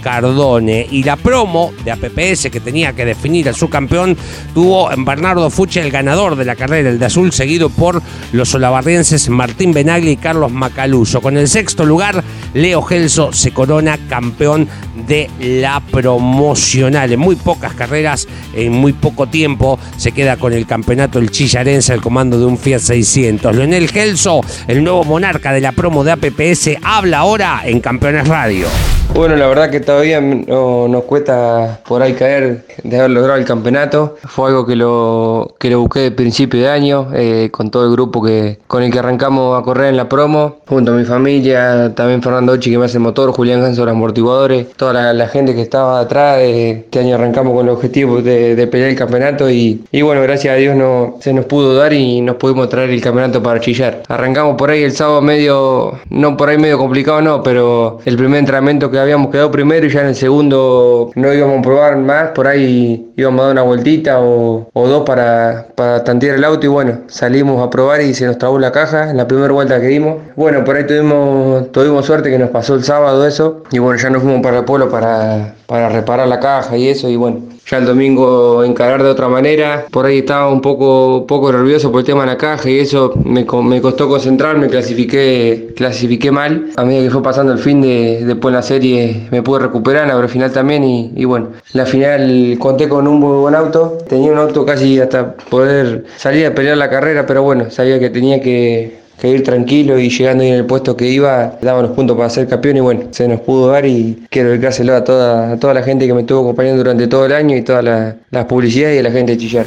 Y 0.69 1.03
la 1.03 1.17
promo 1.17 1.73
de 1.85 1.91
APPS 1.91 2.51
que 2.51 2.61
tenía 2.61 2.93
que 2.93 3.05
definir 3.05 3.49
a 3.49 3.53
su 3.53 3.71
campeón 3.71 4.17
tuvo 4.53 4.93
en 4.93 5.05
Bernardo 5.05 5.49
Fuche 5.49 5.81
el 5.81 5.91
ganador 5.91 6.37
de 6.37 6.45
la 6.45 6.55
carrera, 6.55 6.91
el 6.91 6.99
de 6.99 7.07
azul, 7.07 7.33
seguido 7.33 7.71
por 7.71 8.03
los 8.33 8.51
solabarrienses 8.51 9.29
Martín 9.31 9.73
Benagli 9.73 10.11
y 10.11 10.17
Carlos 10.17 10.53
Macaluso. 10.53 11.21
Con 11.21 11.37
el 11.39 11.49
sexto 11.49 11.87
lugar, 11.87 12.23
Leo 12.53 12.83
Gelso 12.83 13.33
se 13.33 13.53
corona 13.53 13.99
campeón 14.09 14.69
de 15.07 15.31
la 15.41 15.81
promocional. 15.81 17.13
En 17.13 17.21
muy 17.21 17.37
pocas 17.37 17.73
carreras 17.75 18.29
en 18.55 18.73
muy 18.73 18.93
poco 18.93 19.27
tiempo 19.27 19.79
se 19.97 20.13
queda 20.13 20.37
con 20.37 20.53
el 20.53 20.67
campeonato 20.67 21.19
el 21.19 21.31
Chillarense 21.31 21.93
al 21.93 22.03
comando 22.03 22.39
de 22.39 22.45
un 22.45 22.59
Fiat 22.59 22.81
600. 22.81 23.57
Leonel 23.57 23.89
Gelso, 23.89 24.41
el 24.69 24.85
nuevo 24.85 25.05
monarca 25.05 25.53
de 25.53 25.61
la 25.61 25.73
promo 25.73 26.05
de 26.05 26.13
APPS, 26.13 26.71
habla 26.83 27.19
ahora 27.19 27.63
en 27.65 27.81
Campeones 27.81 28.29
Radio. 28.29 28.67
Bueno, 29.15 29.35
la 29.37 29.49
verdad 29.49 29.71
que 29.71 29.81
todavía 29.81 30.21
no, 30.51 30.89
nos 30.89 31.05
cuesta 31.05 31.81
por 31.87 32.03
ahí 32.03 32.15
caer 32.15 32.65
de 32.83 32.99
haber 32.99 33.11
logrado 33.13 33.39
el 33.39 33.45
campeonato. 33.45 34.17
Fue 34.25 34.49
algo 34.49 34.67
que 34.67 34.75
lo, 34.75 35.55
que 35.59 35.71
lo 35.71 35.81
busqué 35.81 36.01
de 36.01 36.11
principio 36.11 36.61
de 36.61 36.69
año, 36.69 37.09
eh, 37.15 37.51
con 37.53 37.71
todo 37.71 37.87
el 37.87 37.93
grupo 37.93 38.23
que, 38.23 38.59
con 38.67 38.83
el 38.83 38.91
que 38.91 38.99
arrancamos 38.99 39.61
a 39.61 39.63
correr 39.63 39.91
en 39.91 39.97
la 39.97 40.09
promo, 40.09 40.57
junto 40.67 40.93
a 40.93 40.97
mi 40.97 41.05
familia, 41.05 41.95
también 41.95 42.21
Fernando 42.21 42.53
Ochi 42.53 42.71
que 42.71 42.79
me 42.79 42.87
hace 42.87 42.99
motor, 42.99 43.31
Julián 43.33 43.63
Ganso 43.63 43.85
los 43.85 43.93
amortiguadores, 43.93 44.73
toda 44.77 45.13
la, 45.13 45.29
gente 45.29 45.55
que 45.55 45.63
estaba 45.63 46.01
atrás. 46.01 46.39
este 46.41 46.99
año 46.99 47.15
arrancamos 47.15 47.55
con 47.55 47.67
el 47.67 47.73
objetivo 47.73 48.21
de, 48.21 48.67
pelear 48.67 48.91
el 48.91 48.97
campeonato 48.97 49.49
y, 49.49 49.85
y, 49.93 50.03
bueno, 50.03 50.23
gracias 50.23 50.55
a 50.55 50.57
Dios 50.57 50.75
no, 50.75 51.17
se 51.21 51.33
nos 51.33 51.45
pudo 51.45 51.77
dar 51.77 51.93
y 51.93 52.21
nos 52.21 52.37
pudimos 52.37 52.69
traer 52.69 52.91
el 52.91 53.01
campeonato 53.01 53.41
para 53.43 53.61
chillar. 53.61 54.03
Arrancamos 54.09 54.57
por 54.57 54.71
ahí 54.71 54.83
el 54.83 54.93
sábado 54.93 55.21
medio, 55.23 55.99
no 56.09 56.37
por 56.37 56.49
ahí 56.49 56.59
medio 56.59 56.79
complicado, 56.79 57.23
no, 57.23 57.43
pero 57.43 58.01
el 58.05 58.17
primer 58.17 58.41
entrenamiento 58.41 58.91
que 58.91 58.99
habíamos 58.99 59.31
quedado 59.31 59.53
primero 59.53 59.87
y 59.87 59.91
ya 59.91 60.01
en 60.01 60.09
el 60.09 60.17
segundo 60.17 60.40
no 60.43 61.35
íbamos 61.35 61.59
a 61.59 61.63
probar 61.63 61.97
más, 61.97 62.31
por 62.31 62.47
ahí 62.47 63.13
íbamos 63.17 63.41
a 63.41 63.45
dar 63.45 63.53
una 63.53 63.63
vueltita 63.63 64.21
o, 64.21 64.69
dos 64.75 65.03
para, 65.05 65.69
para 65.75 66.05
tantear 66.05 66.37
el 66.37 66.45
auto 66.45 66.67
y 66.67 66.69
bueno, 66.69 67.01
salimos 67.07 67.63
a 67.63 67.71
probar 67.71 68.01
y 68.03 68.15
se 68.15 68.27
nos 68.27 68.39
trabó 68.39 68.59
la 68.59 68.73
caja 68.73 69.11
en 69.11 69.17
la 69.17 69.27
primera 69.27 69.53
vuelta 69.53 69.81
que 69.81 69.89
dimos. 69.89 70.17
Bueno, 70.37 70.65
por 70.65 70.77
ahí 70.77 70.87
tuvimos, 70.87 71.71
tuvimos 71.73 72.07
suerte 72.07 72.31
que 72.31 72.39
nos 72.39 72.51
pasó 72.51 72.75
el 72.75 72.85
sábado 72.85 73.27
eso 73.27 73.63
y 73.71 73.79
bueno, 73.79 74.01
ya 74.01 74.11
nos 74.11 74.23
fuimos 74.23 74.43
para 74.43 74.59
el 74.59 74.65
pueblo 74.65 74.91
para, 74.91 75.55
para 75.67 75.89
reparar 75.89 76.29
la 76.29 76.41
caja 76.41 76.77
y 76.77 76.89
eso 76.89 77.09
y 77.09 77.17
bueno, 77.17 77.41
ya 77.71 77.79
el 77.79 77.87
domingo 77.87 78.65
encarar 78.65 79.03
de 79.03 79.09
otra 79.09 79.29
manera. 79.29 79.87
Por 79.91 80.07
ahí 80.07 80.19
estaba 80.19 80.51
un 80.51 80.61
poco, 80.61 81.27
poco 81.27 81.53
nervioso 81.53 81.91
por 81.93 82.01
el 82.01 82.07
tema 82.07 82.23
de 82.23 82.27
la 82.27 82.37
caja 82.37 82.69
y 82.69 82.81
eso 82.81 83.13
me, 83.25 83.47
me 83.63 83.81
costó 83.81 84.09
concentrarme, 84.09 84.69
clasifiqué, 84.69 85.73
clasifiqué 85.77 86.33
mal. 86.33 86.71
A 86.77 86.85
medida 86.85 87.05
que 87.05 87.11
fue 87.11 87.23
pasando 87.23 87.53
el 87.53 87.59
fin 87.59 87.81
de 87.81 88.25
después 88.25 88.53
la 88.53 88.63
serie 88.63 89.29
me 89.31 89.43
pude 89.43 89.61
recuperar, 89.61 90.09
en 90.09 90.21
la 90.21 90.29
final 90.29 90.53
también 90.53 90.85
y, 90.85 91.13
y 91.15 91.25
bueno, 91.25 91.49
la 91.73 91.87
final 91.87 92.57
conté 92.59 92.89
con 92.89 93.07
un 93.07 93.21
muy 93.21 93.39
buen 93.39 93.55
auto. 93.55 93.99
Tenía 94.09 94.33
un 94.33 94.39
auto 94.39 94.67
casi 94.67 94.99
hasta 94.99 95.35
poder 95.35 96.05
salir 96.17 96.47
a 96.47 96.55
pelear 96.55 96.77
la 96.77 96.91
carrera, 96.91 97.27
pero 97.27 97.43
bueno, 97.43 97.71
sabía 97.71 98.01
que 98.01 98.11
tenía 98.11 98.41
que 98.41 99.00
que 99.21 99.29
ir 99.29 99.45
tranquilo 99.45 99.99
y 99.99 100.09
llegando 100.09 100.43
en 100.43 100.55
el 100.55 100.65
puesto 100.65 100.97
que 100.97 101.07
iba, 101.09 101.59
daba 101.61 101.83
los 101.83 101.93
puntos 101.93 102.17
para 102.17 102.31
ser 102.31 102.49
campeón 102.49 102.79
y 102.79 102.81
bueno, 102.81 103.03
se 103.11 103.29
nos 103.29 103.41
pudo 103.41 103.69
dar 103.69 103.87
y 103.87 104.25
quiero 104.31 104.51
dedicárselo 104.51 104.97
a 104.97 105.05
toda, 105.05 105.53
a 105.53 105.57
toda 105.59 105.75
la 105.75 105.83
gente 105.83 106.07
que 106.07 106.15
me 106.15 106.23
estuvo 106.23 106.41
acompañando 106.41 106.79
durante 106.79 107.07
todo 107.07 107.27
el 107.27 107.33
año 107.33 107.57
y 107.57 107.63
todas 107.63 107.85
las 108.31 108.45
publicidades 108.47 108.97
y 108.97 108.99
a 109.01 109.03
la 109.03 109.11
gente 109.11 109.33
de 109.33 109.39
Chillar. 109.39 109.67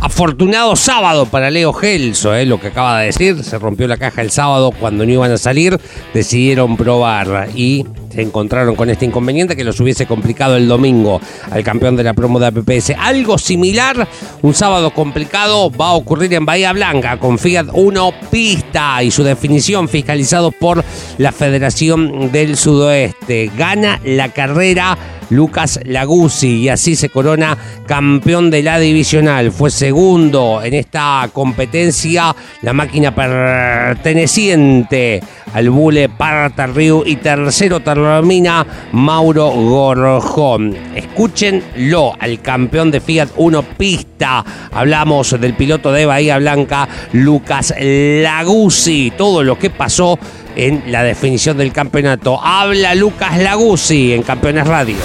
Afortunado 0.00 0.76
sábado 0.76 1.24
para 1.24 1.50
Leo 1.50 1.72
Gelso, 1.72 2.34
eh, 2.34 2.44
lo 2.44 2.60
que 2.60 2.66
acaba 2.66 3.00
de 3.00 3.06
decir. 3.06 3.42
Se 3.42 3.58
rompió 3.58 3.88
la 3.88 3.96
caja 3.96 4.20
el 4.20 4.30
sábado 4.30 4.70
cuando 4.78 5.06
no 5.06 5.10
iban 5.10 5.32
a 5.32 5.38
salir. 5.38 5.80
Decidieron 6.12 6.76
probar 6.76 7.48
y 7.54 7.86
se 8.14 8.22
encontraron 8.22 8.76
con 8.76 8.88
este 8.90 9.04
inconveniente 9.04 9.56
que 9.56 9.64
los 9.64 9.80
hubiese 9.80 10.06
complicado 10.06 10.56
el 10.56 10.68
domingo 10.68 11.20
al 11.50 11.64
campeón 11.64 11.96
de 11.96 12.04
la 12.04 12.14
promo 12.14 12.38
de 12.38 12.46
APPS. 12.46 12.92
Algo 12.96 13.38
similar, 13.38 14.06
un 14.42 14.54
sábado 14.54 14.92
complicado, 14.92 15.70
va 15.70 15.88
a 15.88 15.94
ocurrir 15.94 16.32
en 16.34 16.46
Bahía 16.46 16.72
Blanca 16.72 17.18
con 17.18 17.38
Fiat 17.38 17.66
1 17.72 18.12
pista 18.30 19.02
y 19.02 19.10
su 19.10 19.24
definición 19.24 19.88
fiscalizado 19.88 20.52
por 20.52 20.84
la 21.18 21.32
Federación 21.32 22.30
del 22.30 22.56
Sudoeste. 22.56 23.50
Gana 23.56 24.00
la 24.04 24.28
carrera 24.28 24.96
Lucas 25.30 25.80
Laguzzi 25.84 26.62
y 26.62 26.68
así 26.68 26.96
se 26.96 27.08
corona 27.08 27.56
campeón 27.86 28.50
de 28.50 28.62
la 28.62 28.78
divisional. 28.78 29.50
Fue 29.50 29.70
segundo 29.70 30.60
en 30.62 30.74
esta 30.74 31.28
competencia 31.32 32.34
la 32.62 32.72
máquina 32.72 33.14
perteneciente 33.14 35.22
al 35.54 35.70
Bule 35.70 36.08
Partarriu 36.08 37.04
y 37.06 37.16
tercero 37.16 37.80
termina 37.80 38.66
Mauro 38.92 39.50
Gorjón. 39.50 40.76
Escúchenlo 40.94 42.12
al 42.18 42.40
campeón 42.42 42.90
de 42.90 43.00
Fiat 43.00 43.28
1 43.36 43.62
pista. 43.78 44.44
Hablamos 44.72 45.40
del 45.40 45.54
piloto 45.54 45.92
de 45.92 46.06
Bahía 46.06 46.38
Blanca, 46.38 46.88
Lucas 47.12 47.72
Laguzzi. 47.80 49.12
Todo 49.16 49.44
lo 49.44 49.56
que 49.56 49.70
pasó 49.70 50.18
en 50.56 50.84
la 50.88 51.04
definición 51.04 51.56
del 51.56 51.72
campeonato. 51.72 52.40
Habla 52.42 52.96
Lucas 52.96 53.38
Laguzzi 53.38 54.12
en 54.12 54.24
Campeones 54.24 54.66
Radio. 54.66 54.96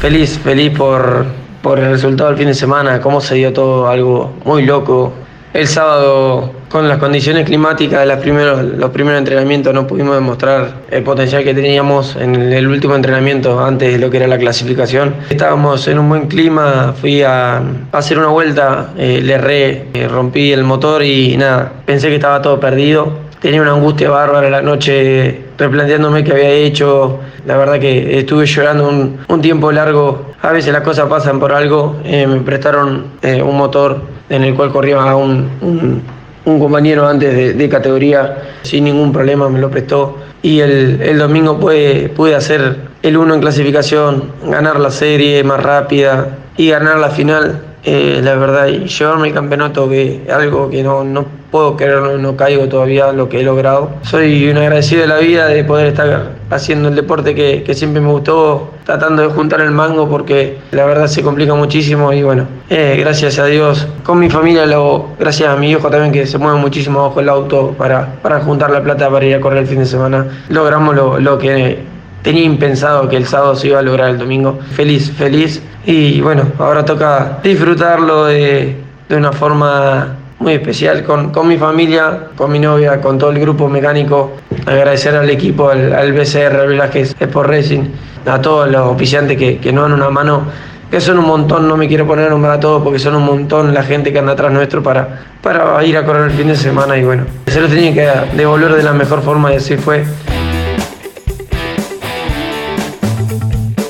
Feliz, 0.00 0.38
feliz 0.38 0.70
por, 0.76 1.26
por 1.62 1.80
el 1.80 1.90
resultado 1.90 2.30
del 2.30 2.38
fin 2.38 2.46
de 2.46 2.54
semana, 2.54 3.00
cómo 3.00 3.20
se 3.20 3.34
dio 3.34 3.52
todo, 3.52 3.88
algo 3.88 4.34
muy 4.44 4.64
loco. 4.64 5.12
El 5.52 5.66
sábado, 5.66 6.52
con 6.68 6.88
las 6.88 6.98
condiciones 6.98 7.44
climáticas 7.44 8.00
de 8.00 8.06
los 8.06 8.18
primeros, 8.18 8.62
los 8.62 8.90
primeros 8.90 9.18
entrenamientos, 9.18 9.72
no 9.72 9.86
pudimos 9.86 10.14
demostrar 10.14 10.74
el 10.90 11.02
potencial 11.02 11.44
que 11.44 11.54
teníamos 11.54 12.16
en 12.16 12.34
el 12.34 12.66
último 12.66 12.94
entrenamiento 12.94 13.64
antes 13.64 13.92
de 13.92 13.98
lo 13.98 14.10
que 14.10 14.18
era 14.18 14.26
la 14.26 14.38
clasificación. 14.38 15.14
Estábamos 15.30 15.86
en 15.88 15.98
un 15.98 16.08
buen 16.08 16.26
clima, 16.26 16.94
fui 17.00 17.22
a, 17.22 17.62
hacer 17.92 18.18
una 18.18 18.28
vuelta, 18.28 18.92
eh, 18.98 19.20
le 19.22 19.34
erré, 19.34 19.88
eh, 19.94 20.08
rompí 20.08 20.52
el 20.52 20.64
motor 20.64 21.02
y 21.02 21.36
nada, 21.36 21.72
pensé 21.84 22.08
que 22.08 22.16
estaba 22.16 22.42
todo 22.42 22.58
perdido 22.60 23.26
tenía 23.40 23.62
una 23.62 23.72
angustia 23.72 24.10
bárbara 24.10 24.50
la 24.50 24.62
noche 24.62 25.44
replanteándome 25.56 26.24
qué 26.24 26.32
había 26.32 26.50
hecho. 26.50 27.20
La 27.46 27.56
verdad 27.56 27.78
que 27.78 28.18
estuve 28.18 28.44
llorando 28.44 28.88
un, 28.88 29.40
tiempo 29.40 29.70
largo. 29.70 30.32
A 30.42 30.50
veces 30.50 30.72
las 30.72 30.82
cosas 30.82 31.06
pasan 31.08 31.38
por 31.38 31.52
algo. 31.52 31.96
Eh, 32.04 32.26
me 32.26 32.40
prestaron 32.40 33.04
un 33.22 33.56
motor 33.56 34.00
en 34.30 34.42
el 34.42 34.54
cual 34.54 34.72
corría 34.72 35.14
un, 35.14 35.48
un, 35.60 36.02
compañero 36.46 37.06
antes 37.06 37.56
de, 37.56 37.68
categoría 37.68 38.38
sin 38.62 38.84
ningún 38.84 39.12
problema, 39.12 39.48
me 39.48 39.58
lo 39.58 39.70
prestó. 39.70 40.16
Y 40.42 40.60
el, 40.60 41.18
domingo 41.18 41.58
pude, 41.58 42.08
pude 42.10 42.34
hacer 42.34 42.76
el 43.02 43.16
uno 43.16 43.34
en 43.34 43.40
clasificación, 43.40 44.30
ganar 44.44 44.78
la 44.78 44.90
serie 44.90 45.42
más 45.42 45.62
rápida 45.62 46.38
y 46.56 46.70
ganar 46.70 46.98
la 46.98 47.10
final. 47.10 47.62
Eh, 47.88 48.20
la 48.22 48.34
verdad, 48.34 48.66
y 48.66 48.88
llevarme 48.88 49.28
el 49.28 49.34
campeonato, 49.34 49.88
que 49.88 50.22
algo 50.32 50.68
que 50.68 50.82
no, 50.82 51.04
no 51.04 51.24
puedo 51.52 51.76
creerlo, 51.76 52.18
no 52.18 52.36
caigo 52.36 52.68
todavía 52.68 53.12
lo 53.12 53.28
que 53.28 53.40
he 53.40 53.42
logrado. 53.44 53.90
Soy 54.02 54.48
un 54.48 54.56
agradecido 54.56 55.02
de 55.02 55.08
la 55.08 55.18
vida 55.18 55.46
de 55.46 55.62
poder 55.62 55.88
estar 55.88 56.32
haciendo 56.50 56.88
el 56.88 56.94
deporte 56.94 57.34
que, 57.34 57.62
que 57.62 57.74
siempre 57.74 58.00
me 58.00 58.10
gustó, 58.10 58.70
tratando 58.84 59.22
de 59.22 59.28
juntar 59.28 59.60
el 59.60 59.70
mango 59.70 60.08
porque 60.08 60.58
la 60.70 60.84
verdad 60.84 61.06
se 61.06 61.22
complica 61.22 61.54
muchísimo 61.54 62.12
y 62.12 62.22
bueno, 62.22 62.46
eh, 62.70 62.96
gracias 62.98 63.38
a 63.38 63.46
Dios, 63.46 63.86
con 64.04 64.18
mi 64.18 64.30
familia, 64.30 64.66
lo, 64.66 65.08
gracias 65.18 65.48
a 65.48 65.56
mi 65.56 65.70
hijo 65.70 65.88
también 65.90 66.12
que 66.12 66.26
se 66.26 66.38
mueve 66.38 66.58
muchísimo 66.58 67.02
bajo 67.02 67.20
el 67.20 67.28
auto 67.28 67.74
para, 67.76 68.14
para 68.22 68.40
juntar 68.40 68.70
la 68.70 68.82
plata 68.82 69.10
para 69.10 69.24
ir 69.24 69.34
a 69.34 69.40
correr 69.40 69.60
el 69.60 69.66
fin 69.66 69.78
de 69.78 69.86
semana, 69.86 70.26
logramos 70.48 70.94
lo, 70.94 71.18
lo 71.18 71.38
que 71.38 71.96
tenía 72.26 72.42
impensado 72.42 73.08
que 73.08 73.16
el 73.16 73.24
sábado 73.24 73.54
se 73.54 73.68
iba 73.68 73.78
a 73.78 73.82
lograr 73.82 74.10
el 74.10 74.18
domingo. 74.18 74.58
Feliz, 74.72 75.12
feliz. 75.12 75.62
Y 75.84 76.20
bueno, 76.20 76.42
ahora 76.58 76.84
toca 76.84 77.38
disfrutarlo 77.40 78.24
de, 78.24 78.76
de 79.08 79.16
una 79.16 79.30
forma 79.30 80.16
muy 80.38 80.54
especial 80.54 81.04
con, 81.04 81.30
con, 81.30 81.48
mi 81.48 81.56
familia, 81.56 82.28
con 82.36 82.52
mi 82.52 82.58
novia, 82.58 83.00
con 83.00 83.18
todo 83.18 83.30
el 83.30 83.40
grupo 83.40 83.68
mecánico. 83.68 84.32
Agradecer 84.66 85.14
al 85.14 85.30
equipo, 85.30 85.70
al, 85.70 85.92
al 85.92 86.12
BCR, 86.12 86.60
al 86.60 86.68
Velázquez 86.68 87.14
Sport 87.18 87.48
Racing, 87.48 87.84
a 88.26 88.40
todos 88.40 88.70
los 88.70 88.82
oficiantes 88.82 89.36
que, 89.36 89.58
que 89.58 89.72
nos 89.72 89.84
dan 89.84 89.92
una 89.94 90.10
mano 90.10 90.44
que 90.90 91.00
son 91.00 91.18
un 91.18 91.26
montón, 91.26 91.66
no 91.66 91.76
me 91.76 91.88
quiero 91.88 92.06
poner 92.06 92.28
a 92.28 92.30
nombrar 92.30 92.54
a 92.54 92.60
todos 92.60 92.82
porque 92.82 92.98
son 92.98 93.16
un 93.16 93.24
montón 93.24 93.74
la 93.74 93.82
gente 93.82 94.12
que 94.12 94.20
anda 94.20 94.32
atrás 94.32 94.52
nuestro 94.52 94.82
para, 94.82 95.24
para 95.42 95.84
ir 95.84 95.96
a 95.96 96.04
correr 96.04 96.30
el 96.30 96.30
fin 96.30 96.46
de 96.48 96.56
semana 96.56 96.96
y 96.96 97.04
bueno, 97.04 97.24
se 97.46 97.60
lo 97.60 97.66
tenía 97.68 97.92
que 97.92 98.36
devolver 98.36 98.72
de 98.74 98.82
la 98.84 98.92
mejor 98.92 99.22
forma 99.22 99.52
y 99.52 99.56
así 99.56 99.76
fue. 99.76 100.04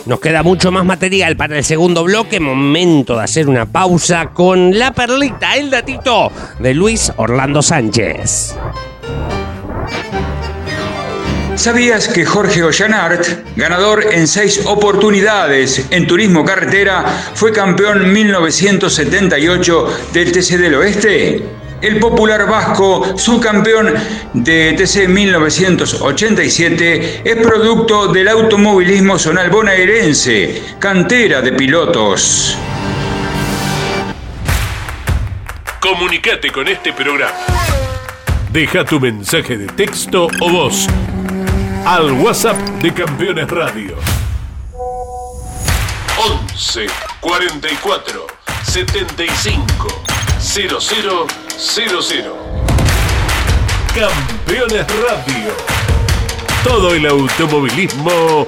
Nos 0.07 0.21
queda 0.21 0.45
mucho 0.45 0.71
más 0.71 0.85
material 0.85 1.37
para 1.37 1.59
el 1.59 1.65
segundo 1.65 2.05
bloque. 2.05 2.39
Momento 2.39 3.17
de 3.17 3.25
hacer 3.25 3.49
una 3.49 3.67
pausa 3.67 4.31
con 4.33 4.79
la 4.79 4.93
perlita, 4.93 5.57
el 5.57 5.69
datito 5.69 6.31
de 6.61 6.75
Luis 6.75 7.13
Orlando 7.17 7.61
Sánchez. 7.61 8.55
¿Sabías 11.57 12.07
que 12.07 12.25
Jorge 12.25 12.63
Ollanart, 12.63 13.27
ganador 13.57 14.05
en 14.13 14.29
seis 14.29 14.65
oportunidades 14.67 15.87
en 15.91 16.07
turismo 16.07 16.45
carretera, 16.45 17.05
fue 17.35 17.51
campeón 17.51 18.13
1978 18.13 19.87
del 20.13 20.31
TC 20.31 20.59
del 20.59 20.75
Oeste? 20.77 21.66
El 21.81 21.99
popular 21.99 22.47
vasco, 22.49 23.19
subcampeón 23.19 23.93
de 24.33 24.73
TC 24.73 25.09
1987, 25.09 27.23
es 27.25 27.37
producto 27.37 28.09
del 28.09 28.29
automovilismo 28.29 29.19
zonal 29.19 29.51
bonaerense, 29.51 30.75
cantera 30.79 31.43
de 31.43 31.53
pilotos. 31.53 32.57
Comunicate 35.81 36.51
con 36.51 36.67
este 36.67 36.95
programa. 36.95 37.37
Deja 38.51 38.85
tu 38.85 38.99
mensaje 38.99 39.59
de 39.59 39.67
texto 39.67 40.29
o 40.41 40.51
voz 40.51 40.87
al 41.85 42.11
WhatsApp 42.13 42.57
de 42.81 42.95
Campeones 42.95 43.51
Radio. 43.51 43.99
11 46.17 46.87
44 47.21 48.27
75 48.65 49.89
00 50.41 51.46
00. 51.59 52.37
Campeones 53.95 54.87
Radio. 55.03 55.53
Todo 56.63 56.95
el 56.95 57.07
automovilismo 57.07 58.47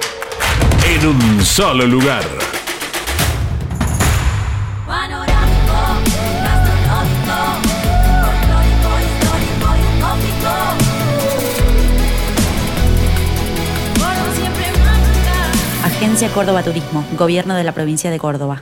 en 0.85 1.07
un 1.07 1.43
solo 1.43 1.87
lugar. 1.87 2.23
Agencia 15.83 16.29
Córdoba 16.29 16.63
Turismo, 16.63 17.03
Gobierno 17.17 17.55
de 17.55 17.63
la 17.63 17.71
Provincia 17.71 18.11
de 18.11 18.19
Córdoba. 18.19 18.61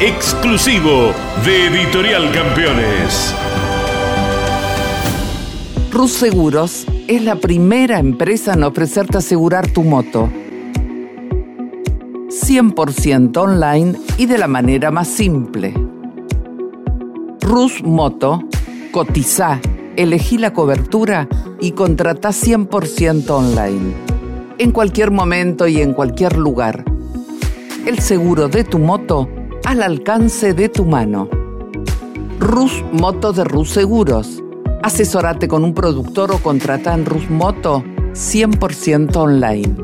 Exclusivo 0.00 1.12
de 1.44 1.66
Editorial 1.68 2.32
Campeones. 2.32 3.32
Rus 5.92 6.10
Seguros 6.10 6.84
es 7.06 7.22
la 7.22 7.36
primera 7.36 8.00
empresa 8.00 8.54
en 8.54 8.64
ofrecerte 8.64 9.18
asegurar 9.18 9.70
tu 9.70 9.84
moto. 9.84 10.28
100% 12.28 13.36
online 13.36 13.96
y 14.18 14.26
de 14.26 14.36
la 14.36 14.48
manera 14.48 14.90
más 14.90 15.06
simple. 15.06 15.72
Rus 17.40 17.80
Moto, 17.84 18.42
cotiza, 18.90 19.60
elegí 19.94 20.38
la 20.38 20.52
cobertura 20.52 21.28
y 21.60 21.70
contrata 21.70 22.30
100% 22.30 23.30
online 23.30 23.94
en 24.58 24.72
cualquier 24.72 25.12
momento 25.12 25.68
y 25.68 25.80
en 25.80 25.94
cualquier 25.94 26.36
lugar. 26.36 26.84
El 27.86 28.00
seguro 28.00 28.48
de 28.48 28.64
tu 28.64 28.80
moto 28.80 29.28
al 29.64 29.82
alcance 29.82 30.52
de 30.52 30.68
tu 30.68 30.84
mano. 30.84 31.28
Rus 32.38 32.84
Moto 32.92 33.32
de 33.32 33.44
Rus 33.44 33.70
Seguros. 33.70 34.42
Asesorate 34.82 35.48
con 35.48 35.64
un 35.64 35.72
productor 35.72 36.32
o 36.32 36.38
contrata 36.38 36.92
en 36.92 37.06
Rus 37.06 37.30
Moto 37.30 37.82
100% 38.12 39.16
online. 39.16 39.76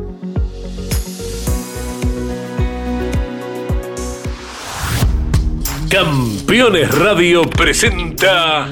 Campeones 5.88 6.96
Radio 6.96 7.42
presenta 7.50 8.68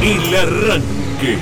El 0.00 0.34
Arranque 0.34 1.38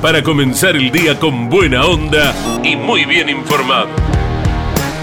para 0.00 0.22
comenzar 0.22 0.76
el 0.76 0.92
día 0.92 1.18
con 1.18 1.48
buena 1.48 1.84
onda 1.84 2.32
y 2.62 2.76
muy 2.76 3.04
bien 3.04 3.28
informado. 3.28 4.07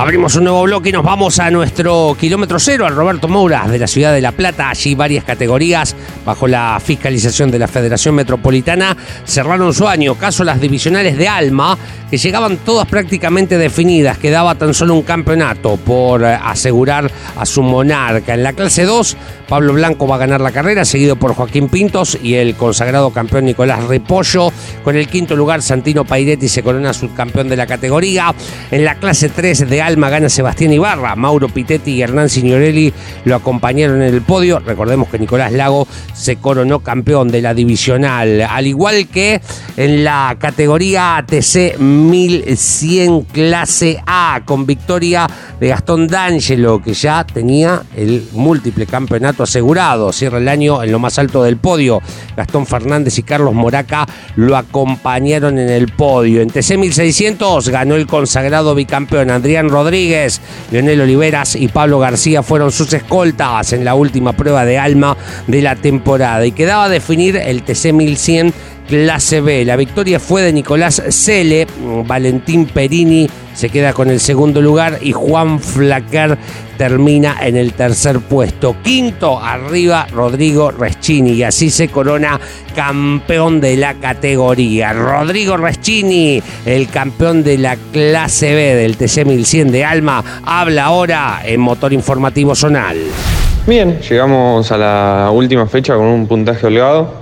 Abrimos 0.00 0.34
un 0.36 0.44
nuevo 0.44 0.62
bloque 0.62 0.88
y 0.88 0.92
nos 0.92 1.04
vamos 1.04 1.38
a 1.40 1.50
nuestro 1.50 2.16
kilómetro 2.18 2.58
cero, 2.58 2.86
al 2.86 2.96
Roberto 2.96 3.28
Moura 3.28 3.68
de 3.68 3.78
la 3.78 3.86
ciudad 3.86 4.14
de 4.14 4.22
La 4.22 4.32
Plata. 4.32 4.70
Allí 4.70 4.94
varias 4.94 5.24
categorías 5.24 5.94
bajo 6.24 6.48
la 6.48 6.80
fiscalización 6.82 7.50
de 7.50 7.58
la 7.58 7.68
Federación 7.68 8.14
Metropolitana 8.14 8.96
cerraron 9.26 9.74
su 9.74 9.86
año. 9.86 10.14
Caso 10.14 10.42
las 10.42 10.58
divisionales 10.58 11.18
de 11.18 11.28
Alma, 11.28 11.76
que 12.10 12.16
llegaban 12.16 12.56
todas 12.56 12.88
prácticamente 12.88 13.58
definidas. 13.58 14.16
Quedaba 14.16 14.54
tan 14.54 14.72
solo 14.72 14.94
un 14.94 15.02
campeonato 15.02 15.76
por 15.76 16.22
eh, 16.22 16.28
asegurar 16.32 17.10
a 17.36 17.44
su 17.44 17.62
monarca. 17.62 18.32
En 18.32 18.42
la 18.42 18.54
clase 18.54 18.84
2, 18.84 19.16
Pablo 19.50 19.74
Blanco 19.74 20.08
va 20.08 20.14
a 20.14 20.18
ganar 20.18 20.40
la 20.40 20.50
carrera, 20.50 20.86
seguido 20.86 21.16
por 21.16 21.34
Joaquín 21.34 21.68
Pintos 21.68 22.18
y 22.22 22.34
el 22.34 22.54
consagrado 22.54 23.10
campeón 23.10 23.44
Nicolás 23.44 23.84
Repollo. 23.84 24.50
Con 24.82 24.96
el 24.96 25.08
quinto 25.08 25.36
lugar, 25.36 25.60
Santino 25.60 26.06
Pairetti 26.06 26.48
se 26.48 26.62
corona 26.62 26.94
subcampeón 26.94 27.50
de 27.50 27.56
la 27.56 27.66
categoría. 27.66 28.34
En 28.70 28.84
la 28.84 28.94
clase 28.94 29.28
3 29.28 29.68
de 29.68 29.82
Alma, 29.82 29.89
Alma 29.90 30.08
gana 30.08 30.28
Sebastián 30.28 30.72
Ibarra, 30.72 31.16
Mauro 31.16 31.48
Pitetti 31.48 31.94
y 31.94 32.02
Hernán 32.02 32.28
Signorelli 32.28 32.92
lo 33.24 33.34
acompañaron 33.34 34.02
en 34.02 34.14
el 34.14 34.22
podio. 34.22 34.60
Recordemos 34.60 35.08
que 35.08 35.18
Nicolás 35.18 35.52
Lago 35.52 35.86
se 36.14 36.36
coronó 36.36 36.78
campeón 36.78 37.28
de 37.28 37.42
la 37.42 37.54
divisional, 37.54 38.42
al 38.42 38.66
igual 38.66 39.08
que 39.08 39.40
en 39.76 40.04
la 40.04 40.36
categoría 40.38 41.16
ATC 41.16 41.78
1100 41.78 43.22
clase 43.22 44.00
A, 44.06 44.42
con 44.44 44.64
victoria 44.64 45.26
de 45.58 45.68
Gastón 45.68 46.06
D'Angelo, 46.06 46.80
que 46.80 46.94
ya 46.94 47.24
tenía 47.24 47.82
el 47.96 48.28
múltiple 48.32 48.86
campeonato 48.86 49.42
asegurado. 49.42 50.12
Cierra 50.12 50.38
el 50.38 50.48
año 50.48 50.82
en 50.82 50.92
lo 50.92 50.98
más 50.98 51.18
alto 51.18 51.42
del 51.42 51.56
podio. 51.56 52.00
Gastón 52.36 52.66
Fernández 52.66 53.18
y 53.18 53.22
Carlos 53.24 53.54
Moraca 53.54 54.06
lo 54.36 54.56
acompañaron 54.56 55.58
en 55.58 55.68
el 55.68 55.88
podio. 55.88 56.42
En 56.42 56.50
TC 56.50 56.76
1600 56.78 57.68
ganó 57.70 57.96
el 57.96 58.06
consagrado 58.06 58.74
bicampeón 58.74 59.30
Adrián 59.30 59.69
Rodríguez 59.70 60.40
Leonel 60.70 61.00
Oliveras 61.00 61.56
y 61.56 61.68
Pablo 61.68 61.98
García 61.98 62.42
fueron 62.42 62.70
sus 62.72 62.92
escoltas 62.92 63.72
en 63.72 63.84
la 63.84 63.94
última 63.94 64.32
prueba 64.32 64.64
de 64.64 64.78
alma 64.78 65.16
de 65.46 65.62
la 65.62 65.76
temporada 65.76 66.44
y 66.44 66.52
quedaba 66.52 66.84
a 66.84 66.88
definir 66.88 67.36
el 67.36 67.62
TC 67.62 67.92
1100 67.92 68.52
clase 68.88 69.40
B. 69.40 69.64
La 69.64 69.76
victoria 69.76 70.18
fue 70.18 70.42
de 70.42 70.52
Nicolás 70.52 71.00
Cele, 71.10 71.66
Valentín 72.06 72.66
Perini 72.66 73.28
se 73.60 73.68
queda 73.68 73.92
con 73.92 74.08
el 74.08 74.20
segundo 74.20 74.62
lugar 74.62 75.00
y 75.02 75.12
Juan 75.12 75.60
Flaquer 75.60 76.38
termina 76.78 77.36
en 77.42 77.56
el 77.56 77.74
tercer 77.74 78.20
puesto. 78.20 78.76
Quinto 78.82 79.38
arriba 79.38 80.06
Rodrigo 80.10 80.70
Reschini 80.70 81.32
y 81.32 81.42
así 81.42 81.68
se 81.68 81.88
corona 81.88 82.40
campeón 82.74 83.60
de 83.60 83.76
la 83.76 83.92
categoría. 83.96 84.94
Rodrigo 84.94 85.58
Reschini, 85.58 86.42
el 86.64 86.88
campeón 86.88 87.42
de 87.42 87.58
la 87.58 87.76
clase 87.92 88.54
B 88.54 88.76
del 88.76 88.96
TC 88.96 89.26
1100 89.26 89.72
de 89.72 89.84
Alma, 89.84 90.24
habla 90.46 90.86
ahora 90.86 91.42
en 91.44 91.60
Motor 91.60 91.92
Informativo 91.92 92.54
Zonal. 92.54 92.96
Bien, 93.66 94.00
llegamos 94.00 94.72
a 94.72 94.78
la 94.78 95.30
última 95.30 95.66
fecha 95.66 95.96
con 95.96 96.06
un 96.06 96.26
puntaje 96.26 96.66
holgado, 96.66 97.12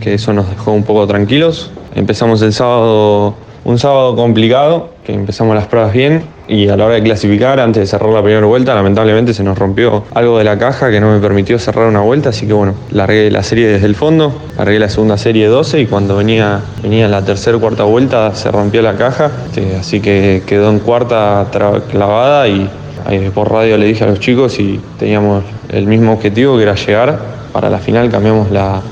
que 0.00 0.14
eso 0.14 0.32
nos 0.32 0.48
dejó 0.48 0.72
un 0.72 0.84
poco 0.84 1.06
tranquilos. 1.06 1.70
Empezamos 1.94 2.40
el 2.40 2.54
sábado, 2.54 3.34
un 3.64 3.78
sábado 3.78 4.16
complicado, 4.16 4.95
que 5.06 5.14
empezamos 5.14 5.54
las 5.54 5.66
pruebas 5.66 5.92
bien 5.92 6.22
y 6.48 6.68
a 6.68 6.76
la 6.76 6.86
hora 6.86 6.94
de 6.96 7.02
clasificar, 7.02 7.60
antes 7.60 7.80
de 7.80 7.86
cerrar 7.86 8.10
la 8.10 8.22
primera 8.22 8.44
vuelta, 8.44 8.74
lamentablemente 8.74 9.34
se 9.34 9.44
nos 9.44 9.56
rompió 9.56 10.04
algo 10.12 10.38
de 10.38 10.44
la 10.44 10.58
caja 10.58 10.90
que 10.90 11.00
no 11.00 11.12
me 11.12 11.20
permitió 11.20 11.60
cerrar 11.60 11.86
una 11.86 12.00
vuelta, 12.00 12.30
así 12.30 12.46
que 12.46 12.52
bueno, 12.52 12.74
largué 12.90 13.30
la 13.30 13.44
serie 13.44 13.68
desde 13.68 13.86
el 13.86 13.94
fondo, 13.94 14.34
largué 14.58 14.80
la 14.80 14.88
segunda 14.88 15.16
serie 15.16 15.46
12 15.46 15.80
y 15.80 15.86
cuando 15.86 16.16
venía, 16.16 16.60
venía 16.82 17.06
la 17.06 17.24
tercera 17.24 17.56
o 17.56 17.60
cuarta 17.60 17.84
vuelta 17.84 18.34
se 18.34 18.50
rompió 18.50 18.82
la 18.82 18.96
caja, 18.96 19.30
así 19.78 20.00
que 20.00 20.42
quedó 20.44 20.70
en 20.70 20.80
cuarta 20.80 21.46
clavada 21.88 22.48
y 22.48 22.68
por 23.32 23.52
radio 23.52 23.76
le 23.76 23.86
dije 23.86 24.02
a 24.02 24.08
los 24.08 24.18
chicos 24.18 24.58
y 24.58 24.80
teníamos 24.98 25.44
el 25.68 25.86
mismo 25.86 26.12
objetivo 26.12 26.56
que 26.56 26.64
era 26.64 26.74
llegar. 26.74 27.36
Para 27.52 27.70
la 27.70 27.78
final 27.78 28.10
cambiamos 28.10 28.50
la, 28.50 28.82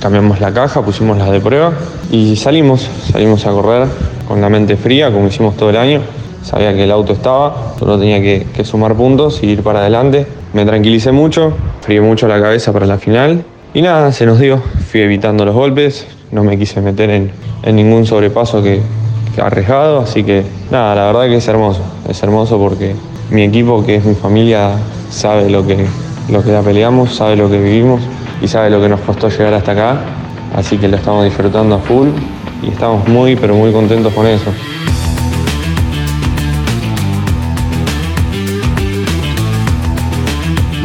cambiamos 0.00 0.40
la 0.40 0.52
caja, 0.52 0.82
pusimos 0.82 1.18
las 1.18 1.30
de 1.30 1.40
prueba 1.40 1.72
y 2.10 2.36
salimos, 2.36 2.88
salimos 3.10 3.46
a 3.46 3.50
correr 3.50 3.88
con 4.26 4.40
la 4.40 4.48
mente 4.48 4.76
fría, 4.76 5.10
como 5.10 5.26
hicimos 5.28 5.56
todo 5.56 5.70
el 5.70 5.76
año. 5.76 6.00
Sabía 6.42 6.72
que 6.72 6.84
el 6.84 6.90
auto 6.90 7.12
estaba, 7.12 7.74
solo 7.78 7.98
tenía 7.98 8.20
que, 8.20 8.64
sumar 8.64 8.94
puntos 8.94 9.42
y 9.42 9.48
ir 9.48 9.62
para 9.62 9.80
adelante. 9.80 10.26
Me 10.54 10.64
tranquilicé 10.64 11.12
mucho, 11.12 11.52
fríe 11.82 12.00
mucho 12.00 12.26
la 12.26 12.40
cabeza 12.40 12.72
para 12.72 12.86
la 12.86 12.98
final 12.98 13.44
y 13.74 13.82
nada, 13.82 14.12
se 14.12 14.24
nos 14.24 14.38
dio. 14.38 14.62
Fui 14.90 15.00
evitando 15.00 15.44
los 15.44 15.54
golpes, 15.54 16.06
no 16.30 16.44
me 16.44 16.58
quise 16.58 16.80
meter 16.80 17.10
en, 17.10 17.32
ningún 17.74 18.06
sobrepaso 18.06 18.62
que 18.62 18.80
arriesgado, 19.40 20.00
así 20.00 20.24
que 20.24 20.42
nada, 20.70 20.94
la 20.94 21.06
verdad 21.06 21.28
que 21.28 21.36
es 21.36 21.46
hermoso, 21.46 21.80
es 22.08 22.20
hermoso 22.22 22.58
porque 22.58 22.94
mi 23.30 23.42
equipo, 23.42 23.84
que 23.84 23.96
es 23.96 24.04
mi 24.04 24.14
familia, 24.14 24.72
sabe 25.10 25.48
lo 25.48 25.64
que, 25.64 25.76
lo 26.28 26.42
que 26.42 26.50
la 26.50 26.62
peleamos, 26.62 27.14
sabe 27.14 27.36
lo 27.36 27.48
que 27.48 27.60
vivimos 27.60 28.00
y 28.40 28.48
sabe 28.48 28.70
lo 28.70 28.80
que 28.80 28.88
nos 28.88 29.00
costó 29.00 29.28
llegar 29.28 29.54
hasta 29.54 29.72
acá. 29.72 29.96
Así 30.54 30.78
que 30.78 30.88
lo 30.88 30.96
estamos 30.96 31.24
disfrutando 31.24 31.76
a 31.76 31.78
full 31.78 32.08
y 32.62 32.68
estamos 32.68 33.06
muy, 33.08 33.36
pero 33.36 33.54
muy 33.54 33.72
contentos 33.72 34.12
con 34.12 34.26
eso. 34.26 34.52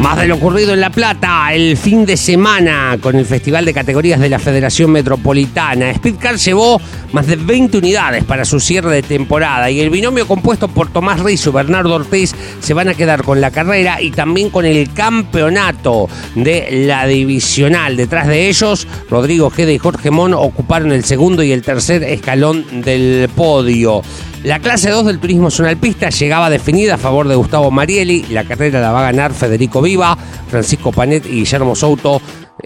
Más 0.04 0.18
de 0.18 0.26
lo 0.26 0.34
ocurrido 0.34 0.74
en 0.74 0.82
La 0.82 0.90
Plata 0.90 1.48
el 1.54 1.78
fin 1.78 2.04
de 2.04 2.18
semana 2.18 2.98
con 3.00 3.16
el 3.16 3.24
Festival 3.24 3.64
de 3.64 3.72
Categorías 3.72 4.20
de 4.20 4.28
la 4.28 4.38
Federación 4.38 4.90
Metropolitana. 4.90 5.94
Speedcar 5.94 6.36
llevó 6.36 6.78
más 7.12 7.26
de 7.26 7.36
20 7.36 7.78
unidades 7.78 8.22
para 8.22 8.44
su 8.44 8.60
cierre 8.60 8.92
de 8.92 9.02
temporada 9.02 9.70
y 9.70 9.80
el 9.80 9.88
binomio 9.88 10.28
compuesto 10.28 10.68
por 10.68 10.92
Tomás 10.92 11.20
Rizzo 11.20 11.48
y 11.48 11.52
Bernardo 11.54 11.94
Ortiz 11.94 12.34
se 12.60 12.74
van 12.74 12.90
a 12.90 12.94
quedar 12.94 13.22
con 13.22 13.40
la 13.40 13.50
carrera 13.50 14.02
y 14.02 14.10
también 14.10 14.50
con 14.50 14.66
el 14.66 14.92
campeonato 14.92 16.10
de 16.34 16.84
la 16.86 17.06
divisional. 17.06 17.96
Detrás 17.96 18.28
de 18.28 18.50
ellos, 18.50 18.86
Rodrigo 19.08 19.48
Gede 19.48 19.72
y 19.72 19.78
Jorge 19.78 20.10
Mon 20.10 20.34
ocuparon 20.34 20.92
el 20.92 21.04
segundo 21.04 21.42
y 21.42 21.50
el 21.50 21.62
tercer 21.62 22.02
escalón 22.02 22.82
del 22.82 23.30
podio. 23.34 24.02
La 24.44 24.58
clase 24.58 24.90
2 24.90 25.06
del 25.06 25.18
turismo 25.20 25.50
zonal 25.50 25.78
pista 25.78 26.10
llegaba 26.10 26.50
definida 26.50 26.96
a 26.96 26.98
favor 26.98 27.26
de 27.26 27.34
Gustavo 27.34 27.70
Marieli. 27.70 28.26
La 28.28 28.44
carrera 28.44 28.78
la 28.78 28.92
va 28.92 29.00
a 29.00 29.10
ganar 29.10 29.32
Federico 29.32 29.80
Viva, 29.80 30.18
Francisco 30.48 30.92
Panet 30.92 31.24
y 31.24 31.36
Guillermo 31.36 31.74
Souto 31.74 32.20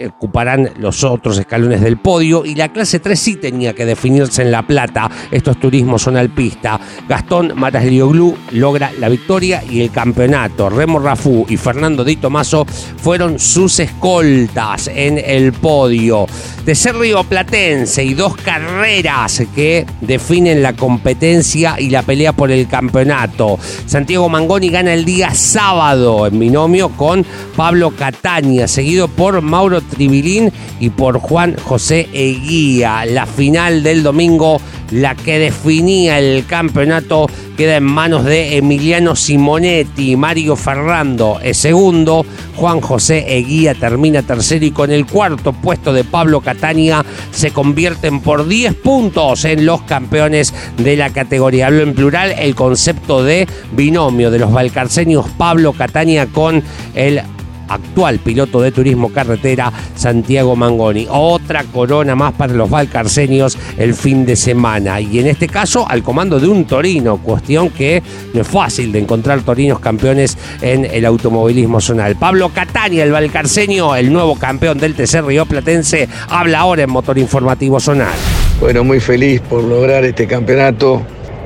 ocuparán 0.07 0.71
los 0.77 1.03
otros 1.03 1.37
escalones 1.37 1.81
del 1.81 1.97
podio 1.97 2.45
y 2.45 2.55
la 2.55 2.69
clase 2.69 2.99
3 2.99 3.19
sí 3.19 3.35
tenía 3.35 3.73
que 3.73 3.85
definirse 3.85 4.41
en 4.41 4.51
La 4.51 4.65
Plata. 4.65 5.09
Estos 5.31 5.59
turismos 5.59 6.01
son 6.01 6.17
alpista. 6.17 6.79
Gastón 7.07 7.53
Mataslioglu 7.55 8.35
logra 8.51 8.91
la 8.99 9.09
victoria 9.09 9.63
y 9.69 9.81
el 9.81 9.91
campeonato. 9.91 10.69
Remo 10.69 10.99
Rafú 10.99 11.45
y 11.49 11.57
Fernando 11.57 12.03
Di 12.03 12.17
Tomaso 12.17 12.65
fueron 12.65 13.39
sus 13.39 13.79
escoltas 13.79 14.89
en 14.93 15.17
el 15.17 15.53
podio. 15.53 16.25
De 16.65 16.75
ser 16.75 16.95
Río 16.95 17.23
Platense 17.23 18.03
y 18.03 18.13
dos 18.13 18.35
carreras 18.37 19.43
que 19.55 19.85
definen 20.01 20.61
la 20.61 20.73
competencia 20.73 21.79
y 21.79 21.89
la 21.89 22.03
pelea 22.03 22.33
por 22.33 22.51
el 22.51 22.67
campeonato. 22.67 23.57
Santiago 23.85 24.29
Mangoni 24.29 24.69
gana 24.69 24.93
el 24.93 25.05
día 25.05 25.33
sábado 25.33 26.27
en 26.27 26.39
binomio 26.39 26.89
con 26.89 27.25
Pablo 27.55 27.91
Catania, 27.91 28.67
seguido 28.67 29.07
por 29.07 29.41
Mauro 29.41 29.81
Tribilín 29.89 30.51
y 30.79 30.89
por 30.89 31.19
Juan 31.19 31.55
José 31.63 32.07
Eguía. 32.13 33.05
La 33.05 33.25
final 33.25 33.83
del 33.83 34.03
domingo, 34.03 34.61
la 34.91 35.15
que 35.15 35.39
definía 35.39 36.19
el 36.19 36.45
campeonato, 36.45 37.27
queda 37.57 37.77
en 37.77 37.83
manos 37.83 38.23
de 38.23 38.57
Emiliano 38.57 39.15
Simonetti. 39.15 40.15
Mario 40.15 40.55
Ferrando 40.55 41.39
es 41.43 41.57
segundo. 41.57 42.25
Juan 42.55 42.81
José 42.81 43.37
Eguía 43.37 43.73
termina 43.73 44.21
tercero 44.21 44.65
y 44.65 44.71
con 44.71 44.91
el 44.91 45.05
cuarto 45.05 45.53
puesto 45.53 45.93
de 45.93 46.03
Pablo 46.03 46.41
Catania 46.41 47.05
se 47.31 47.51
convierten 47.51 48.19
por 48.19 48.47
10 48.47 48.75
puntos 48.75 49.45
en 49.45 49.65
los 49.65 49.81
campeones 49.83 50.53
de 50.77 50.97
la 50.97 51.09
categoría. 51.09 51.67
Hablo 51.67 51.83
en 51.83 51.93
plural 51.93 52.33
el 52.37 52.55
concepto 52.55 53.23
de 53.23 53.47
binomio 53.71 54.31
de 54.31 54.39
los 54.39 54.51
valcarceños 54.51 55.25
Pablo 55.37 55.73
Catania 55.73 56.27
con 56.27 56.63
el 56.95 57.21
actual 57.69 58.19
piloto 58.19 58.61
de 58.61 58.71
turismo 58.71 59.09
carretera 59.09 59.71
Santiago 59.95 60.55
Mangoni. 60.55 61.07
Otra 61.09 61.63
corona 61.63 62.15
más 62.15 62.33
para 62.33 62.53
los 62.53 62.69
valcarcenios 62.69 63.57
el 63.77 63.93
fin 63.93 64.25
de 64.25 64.35
semana. 64.35 64.99
Y 64.99 65.19
en 65.19 65.27
este 65.27 65.47
caso 65.47 65.87
al 65.87 66.03
comando 66.03 66.39
de 66.39 66.47
un 66.47 66.65
Torino, 66.65 67.17
cuestión 67.17 67.69
que 67.69 68.01
no 68.33 68.41
es 68.41 68.47
fácil 68.47 68.91
de 68.91 68.99
encontrar 68.99 69.41
torinos 69.41 69.79
campeones 69.79 70.37
en 70.61 70.85
el 70.85 71.05
automovilismo 71.05 71.79
zonal. 71.81 72.15
Pablo 72.15 72.49
Catania, 72.49 73.03
el 73.03 73.11
valcarceño, 73.11 73.95
el 73.95 74.11
nuevo 74.11 74.35
campeón 74.37 74.79
del 74.79 74.95
TC 74.95 75.21
Río 75.21 75.45
Platense, 75.45 76.07
habla 76.29 76.59
ahora 76.59 76.83
en 76.83 76.89
Motor 76.89 77.17
Informativo 77.17 77.79
Zonal. 77.79 78.13
Bueno, 78.59 78.83
muy 78.83 78.99
feliz 78.99 79.41
por 79.41 79.63
lograr 79.63 80.03
este 80.05 80.27
campeonato. 80.27 81.01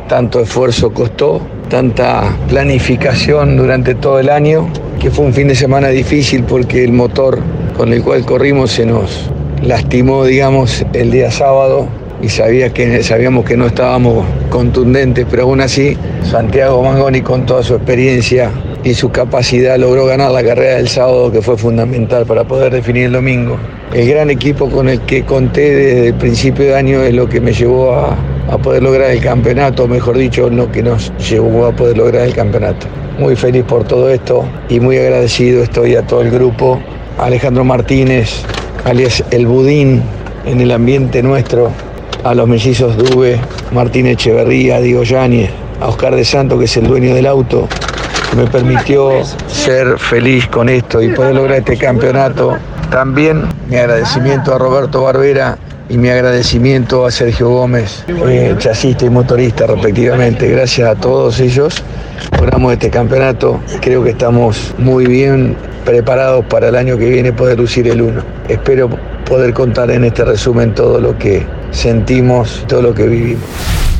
Tanto 0.08 0.42
esfuerzo 0.42 0.92
costó, 0.94 1.42
tanta 1.70 2.36
planificación 2.50 3.56
durante 3.56 3.96
todo 3.96 4.20
el 4.20 4.30
año 4.30 4.68
que 5.04 5.12
fue 5.12 5.26
un 5.26 5.34
fin 5.34 5.50
de 5.50 5.56
semana 5.56 5.90
difícil 5.90 6.46
porque 6.46 6.82
el 6.82 6.94
motor 6.94 7.40
con 7.76 7.92
el 7.92 8.02
cual 8.02 8.24
corrimos 8.24 8.72
se 8.72 8.86
nos 8.86 9.30
lastimó, 9.62 10.24
digamos, 10.24 10.86
el 10.94 11.12
día 11.12 11.30
sábado 11.30 11.90
y 12.22 12.30
sabía 12.30 12.70
que, 12.74 13.04
sabíamos 13.04 13.44
que 13.44 13.58
no 13.58 13.66
estábamos 13.66 14.26
contundentes, 14.50 15.28
pero 15.30 15.44
aún 15.44 15.60
así 15.60 15.98
Santiago 16.24 16.82
Mangoni 16.82 17.20
con 17.20 17.46
toda 17.46 17.64
su 17.64 17.76
experiencia 17.76 18.50
y 18.86 18.94
su 18.94 19.12
capacidad 19.12 19.78
logró 19.78 20.06
ganar 20.06 20.32
la 20.32 20.42
carrera 20.42 20.78
del 20.78 20.88
sábado 20.88 21.34
que 21.34 21.42
fue 21.42 21.58
fundamental 21.58 22.26
para 22.26 22.46
poder 22.46 22.72
definir 22.72 23.08
el 23.08 23.12
domingo. 23.12 23.58
El 23.94 24.08
gran 24.08 24.30
equipo 24.30 24.70
con 24.70 24.88
el 24.88 25.02
que 25.02 25.26
conté 25.26 25.76
desde 25.76 26.08
el 26.08 26.14
principio 26.14 26.64
de 26.64 26.76
año 26.78 27.04
es 27.04 27.14
lo 27.14 27.28
que 27.28 27.42
me 27.42 27.52
llevó 27.52 27.94
a, 27.94 28.16
a 28.50 28.58
poder 28.58 28.84
lograr 28.84 29.12
el 29.12 29.22
campeonato, 29.22 29.88
mejor 29.88 30.18
dicho, 30.18 30.50
lo 30.50 30.72
que 30.72 30.84
nos 30.84 31.12
llevó 31.18 31.66
a 31.66 31.72
poder 31.72 31.98
lograr 31.98 32.28
el 32.28 32.34
campeonato. 32.34 32.88
Muy 33.18 33.36
feliz 33.36 33.64
por 33.64 33.84
todo 33.86 34.10
esto 34.10 34.46
y 34.70 34.80
muy 34.80 34.98
agradecido 34.98 35.64
estoy 35.64 35.96
a 35.96 36.06
todo 36.06 36.22
el 36.22 36.32
grupo, 36.32 36.80
Alejandro 37.18 37.64
Martínez, 37.64 38.44
alias 38.86 39.24
El 39.32 39.48
Budín, 39.48 40.02
en 40.46 40.62
el 40.62 40.72
ambiente 40.72 41.24
nuestro, 41.24 41.72
a 42.24 42.34
los 42.34 42.48
mellizos 42.48 42.98
Dube, 42.98 43.40
Martín 43.72 44.08
Echeverría, 44.08 44.80
Diego 44.82 45.04
Yáñez, 45.04 45.50
a 45.80 45.88
Oscar 45.88 46.16
de 46.16 46.26
Santo, 46.26 46.58
que 46.58 46.66
es 46.66 46.78
el 46.78 46.88
dueño 46.88 47.14
del 47.14 47.28
auto, 47.28 47.68
que 48.30 48.38
me 48.38 48.48
permitió 48.48 49.12
ser 49.48 49.98
feliz 50.00 50.48
con 50.48 50.70
esto 50.70 51.02
y 51.02 51.10
poder 51.10 51.36
lograr 51.36 51.60
este 51.60 51.78
campeonato. 51.78 52.58
También 52.90 53.44
mi 53.70 53.78
agradecimiento 53.78 54.54
a 54.54 54.58
Roberto 54.58 55.04
Barbera 55.04 55.58
y 55.90 55.98
mi 55.98 56.10
agradecimiento 56.10 57.06
a 57.06 57.12
Sergio 57.12 57.50
Gómez, 57.50 58.04
eh, 58.08 58.56
chasista 58.58 59.06
y 59.06 59.10
motorista 59.10 59.68
respectivamente. 59.68 60.50
Gracias 60.50 60.90
a 60.90 60.96
todos 60.96 61.40
ellos 61.40 61.84
logramos 62.32 62.74
este 62.74 62.90
campeonato. 62.90 63.62
Creo 63.82 64.04
que 64.04 64.12
estamos 64.12 64.74
muy 64.78 65.06
bien 65.06 65.56
preparados 65.86 66.46
para 66.46 66.70
el 66.70 66.76
año 66.76 66.98
que 66.98 67.10
viene 67.10 67.32
poder 67.32 67.58
lucir 67.58 67.88
el 67.88 68.02
1. 68.02 68.22
Espero 68.50 68.90
poder 69.26 69.54
contar 69.54 69.92
en 69.92 70.04
este 70.04 70.26
resumen 70.26 70.74
todo 70.74 71.00
lo 71.00 71.18
que 71.18 71.46
sentimos, 71.72 72.66
todo 72.68 72.82
lo 72.82 72.94
que 72.94 73.08
vivimos. 73.08 73.44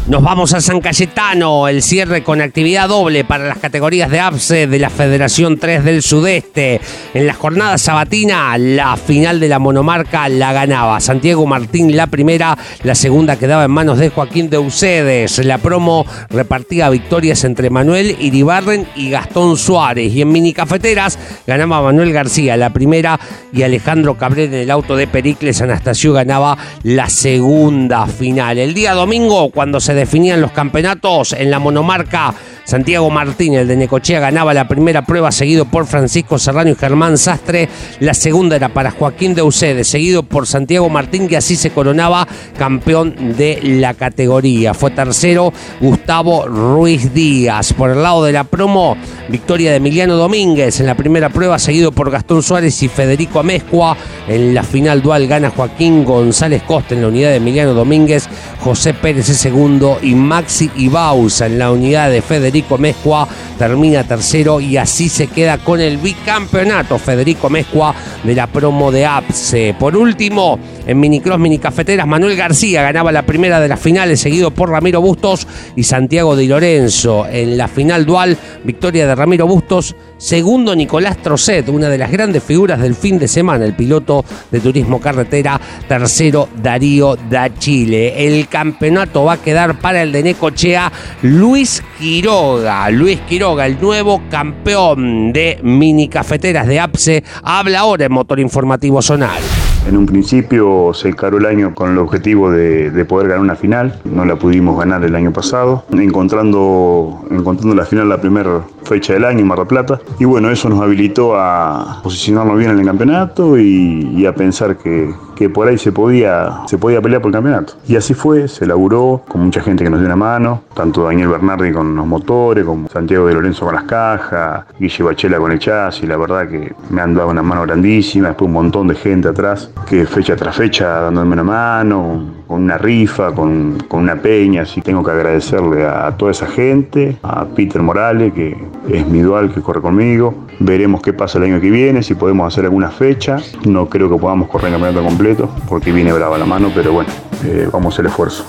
Nos 0.06 0.22
vamos 0.22 0.54
a 0.54 0.60
San 0.60 0.82
Cayetano, 0.82 1.70
el 1.70 1.82
cierre 1.82 2.24
con 2.24 2.42
actividad 2.42 2.90
doble 2.90 3.24
para 3.24 3.48
las 3.48 3.60
categorías 3.60 4.12
de 4.12 4.20
APSE 4.20 4.68
de 4.68 4.78
la 4.78 4.90
Federación 4.90 5.58
3 5.58 5.86
del 5.86 6.02
Sudeste. 6.02 6.82
En 7.14 7.26
la 7.26 7.34
jornada 7.34 7.78
sabatina, 7.78 8.58
la 8.58 8.98
final 8.98 9.40
de 9.40 9.48
la 9.48 9.60
monomarca 9.60 10.28
la 10.28 10.52
ganaba 10.52 11.00
Santiago 11.00 11.46
Martín 11.46 11.96
la 11.96 12.08
primera, 12.08 12.58
la 12.84 12.96
segunda 12.96 13.38
quedaba 13.38 13.64
en 13.64 13.72
manos 13.72 13.98
de 13.98 14.10
Joaquín 14.10 14.50
de 14.50 14.58
Ucedes. 14.58 15.38
La 15.46 15.58
promo 15.58 16.06
repartía 16.30 16.90
victorias 16.90 17.46
entre 17.46 17.70
Manuel 17.70 18.18
Iribarren 18.20 18.86
y 18.98 19.10
Gastón 19.10 19.56
Suárez. 19.56 20.14
Y 20.14 20.22
en 20.22 20.34
mini 20.34 20.52
cafeteras 20.52 21.18
ganaba 21.48 21.82
Manuel 21.82 22.12
García 22.12 22.58
la 22.58 22.72
primera 22.72 23.18
y 23.54 23.64
Alejandro 23.64 24.18
Cabrera 24.18 24.54
en 24.54 24.64
el 24.64 24.72
auto 24.72 24.98
de 24.98 25.08
Pericles 25.08 25.62
Anastasio 25.62 26.12
ganaba 26.12 26.58
la 26.84 27.08
segunda 27.08 28.06
final. 28.06 28.58
El 28.58 28.74
día 28.74 28.94
domingo, 28.96 29.50
cuando 29.50 29.80
se 29.80 29.93
definían 29.94 30.42
los 30.42 30.52
campeonatos 30.52 31.34
en 31.34 31.52
la 31.52 31.60
monomarca. 31.60 32.34
Santiago 32.66 33.10
Martín, 33.10 33.56
el 33.56 33.68
de 33.68 33.76
Necochea, 33.76 34.22
ganaba 34.22 34.54
la 34.54 34.68
primera 34.68 35.06
prueba, 35.06 35.32
seguido 35.32 35.66
por 35.66 35.86
Francisco 35.86 36.40
Serrano 36.40 36.72
y 36.72 36.76
Germán 36.76 37.18
Sastre. 37.18 37.68
La 38.00 38.14
segunda 38.14 38.56
era 38.56 38.70
para 38.70 38.92
Joaquín 38.92 39.36
de 39.36 39.42
Ucede, 39.42 39.84
seguido 39.84 40.24
por 40.24 40.48
Santiago 40.48 40.90
Martín, 40.90 41.28
que 41.28 41.36
así 41.36 41.58
se 41.58 41.72
coronaba 41.72 42.28
campeón 42.58 43.36
de 43.38 43.60
la 43.64 43.94
categoría. 43.94 44.74
Fue 44.74 44.92
tercero 44.92 45.52
Gustavo 45.82 46.48
Ruiz 46.48 47.14
Díaz. 47.14 47.74
Por 47.74 47.90
el 47.90 48.02
lado 48.02 48.24
de 48.24 48.32
la 48.32 48.46
promo, 48.46 48.96
victoria 49.28 49.72
de 49.72 49.78
Emiliano 49.78 50.16
Domínguez 50.16 50.80
en 50.80 50.86
la 50.86 50.96
primera 50.96 51.30
prueba, 51.30 51.60
seguido 51.60 51.92
por 51.92 52.12
Gastón 52.12 52.42
Suárez 52.42 52.82
y 52.82 52.88
Federico 52.88 53.40
Amezcua. 53.40 53.98
En 54.28 54.54
la 54.54 54.64
final 54.64 55.02
dual 55.02 55.28
gana 55.28 55.50
Joaquín 55.50 56.06
González 56.06 56.64
Costa 56.64 56.96
en 56.96 57.02
la 57.02 57.10
unidad 57.10 57.32
de 57.32 57.38
Emiliano 57.38 57.74
Domínguez, 57.74 58.30
José 58.62 58.94
Pérez 58.94 59.28
es 59.28 59.38
segundo 59.38 60.00
y 60.02 60.16
Maxi 60.16 60.72
Ibauza 60.78 61.48
en 61.48 61.60
la 61.60 61.72
unidad 61.72 62.10
de 62.10 62.22
Federico 62.22 62.53
Mezcua 62.78 63.28
termina 63.58 64.04
tercero 64.04 64.60
y 64.60 64.78
así 64.78 65.10
se 65.10 65.28
queda 65.28 65.58
con 65.58 65.82
el 65.82 65.98
bicampeonato 65.98 67.00
Federico 67.00 67.50
Mezcua 67.50 67.96
de 68.24 68.36
la 68.36 68.48
promo 68.48 68.92
de 68.92 69.06
APSE. 69.06 69.76
Por 69.80 69.98
último, 69.98 70.60
En 70.86 71.00
minicross, 71.00 71.40
minicafeteras, 71.40 72.06
Manuel 72.06 72.36
García 72.36 72.82
ganaba 72.82 73.12
la 73.12 73.26
primera 73.26 73.60
de 73.62 73.70
las 73.70 73.80
finales, 73.80 74.20
seguido 74.20 74.52
por 74.52 74.70
Ramiro 74.70 75.00
Bustos 75.00 75.48
y 75.76 75.84
Santiago 75.84 76.36
Di 76.36 76.48
Lorenzo. 76.48 77.26
En 77.26 77.58
la 77.58 77.70
final 77.70 78.06
dual, 78.06 78.38
victoria 78.64 79.08
de 79.08 79.16
Ramiro 79.16 79.48
Bustos. 79.48 79.96
Segundo, 80.18 80.76
Nicolás 80.76 81.18
Trocet, 81.18 81.70
una 81.70 81.90
de 81.90 81.98
las 81.98 82.12
grandes 82.12 82.44
figuras 82.44 82.82
del 82.82 82.96
fin 82.96 83.18
de 83.18 83.28
semana, 83.28 83.66
el 83.66 83.74
piloto 83.74 84.26
de 84.52 84.60
turismo 84.60 85.00
carretera. 85.00 85.60
Tercero, 85.88 86.50
Darío 86.62 87.16
da 87.30 87.54
Chile. 87.58 88.28
El 88.28 88.48
campeonato 88.48 89.24
va 89.24 89.34
a 89.34 89.42
quedar 89.42 89.80
para 89.80 90.02
el 90.02 90.12
de 90.12 90.24
Necochea, 90.24 90.92
Luis 91.22 91.82
Quiroga. 91.98 92.90
Luis 92.90 93.22
Quiroga, 93.22 93.66
el 93.66 93.80
nuevo 93.80 94.22
campeón 94.30 95.32
de 95.32 95.60
mini 95.64 96.10
cafeteras 96.10 96.68
de 96.68 96.80
APSE, 96.80 97.24
habla 97.42 97.80
ahora 97.80 98.06
en 98.06 98.12
Motor 98.12 98.40
Informativo 98.40 99.02
Zonal. 99.02 99.42
En 99.86 99.98
un 99.98 100.06
principio 100.06 100.94
se 100.94 101.10
encaró 101.10 101.38
el 101.38 101.46
año 101.46 101.76
con 101.76 101.92
el 101.92 101.98
objetivo 101.98 102.50
de, 102.50 102.90
de, 102.90 103.06
poder 103.06 103.28
ganar 103.28 103.44
una 103.44 103.56
final, 103.56 104.00
no 104.06 104.24
la 104.24 104.38
pudimos 104.38 104.78
ganar 104.80 105.04
el 105.04 105.14
año 105.14 105.34
pasado, 105.34 105.84
encontrando, 105.92 107.22
encontrando 107.30 107.76
la 107.76 107.86
final 107.86 108.08
la 108.08 108.22
primera 108.22 108.62
fecha 108.86 109.14
del 109.14 109.26
año 109.26 109.40
en 109.40 109.48
Mar 109.48 109.58
del 109.58 109.68
Plata. 109.68 110.00
Y 110.20 110.26
bueno, 110.26 110.50
eso 110.50 110.70
nos 110.70 110.82
habilitó 110.82 111.36
a 111.36 112.00
posicionarnos 112.02 112.58
bien 112.58 112.72
en 112.72 112.80
el 112.80 112.86
campeonato 112.86 113.58
y, 113.58 114.26
a 114.26 114.34
pensar 114.34 114.78
que, 114.78 115.14
que, 115.36 115.50
por 115.50 115.68
ahí 115.68 115.78
se 115.78 115.92
podía, 115.92 116.62
se 116.66 116.78
podía 116.78 117.02
pelear 117.02 117.22
por 117.22 117.30
el 117.30 117.34
campeonato. 117.34 117.74
Y 117.86 117.98
así 117.98 118.14
fue, 118.14 118.48
se 118.48 118.66
laburó 118.66 119.24
con 119.28 119.42
mucha 119.42 119.62
gente 119.62 119.84
que 119.84 119.90
nos 119.90 120.00
dio 120.00 120.08
una 120.08 120.16
mano, 120.16 120.64
tanto 120.74 121.04
Daniel 121.04 121.28
Bernardi 121.28 121.74
con 121.74 121.94
los 121.94 122.08
motores, 122.08 122.64
como 122.64 122.88
Santiago 122.88 123.28
de 123.28 123.34
Lorenzo 123.34 123.66
con 123.66 123.76
las 123.76 123.84
cajas, 123.84 124.66
Guille 124.80 125.04
Bachela 125.04 125.40
con 125.40 125.52
el 125.52 125.60
chasis, 125.60 126.08
la 126.08 126.16
verdad 126.16 126.48
que 126.48 126.74
me 126.90 127.02
han 127.02 127.14
dado 127.16 127.30
una 127.30 127.44
mano 127.44 127.64
grandísima, 127.64 128.30
después 128.30 128.48
un 128.48 128.54
montón 128.54 128.88
de 128.88 128.96
gente 128.96 129.28
atrás 129.28 129.73
que 129.88 130.06
fecha 130.06 130.36
tras 130.36 130.56
fecha 130.56 130.88
dándome 131.02 131.34
una 131.34 131.44
mano, 131.44 132.24
con 132.48 132.64
una 132.64 132.78
rifa, 132.78 133.34
con, 133.34 133.78
con 133.88 134.02
una 134.02 134.16
peña, 134.16 134.64
así 134.64 134.82
tengo 134.82 135.04
que 135.04 135.12
agradecerle 135.12 135.86
a, 135.86 136.16
toda 136.18 136.32
esa 136.32 136.48
gente, 136.48 137.18
a 137.24 137.46
Peter 137.46 137.82
Morales, 137.82 138.34
que 138.34 138.58
es 138.90 139.08
mi 139.08 139.20
dual 139.20 139.54
que 139.54 139.62
corre 139.62 139.82
conmigo, 139.82 140.34
veremos 140.60 141.02
qué 141.02 141.14
pasa 141.14 141.38
el 141.38 141.46
año 141.46 141.62
que 141.62 141.70
viene, 141.70 142.04
si 142.04 142.16
podemos 142.16 142.52
hacer 142.52 142.66
alguna 142.66 142.90
fecha, 142.90 143.38
no 143.66 143.90
creo 143.90 144.10
que 144.10 144.18
podamos 144.18 144.48
correr 144.50 144.68
el 144.68 144.74
campeonato 144.74 145.06
completo, 145.06 145.50
porque 145.68 145.92
viene 145.92 146.14
brava 146.14 146.38
la 146.38 146.46
mano, 146.46 146.72
pero 146.74 146.94
bueno, 146.94 147.10
eh, 147.44 147.68
vamos 147.72 147.98
el 148.00 148.08
esfuerzo. 148.08 148.46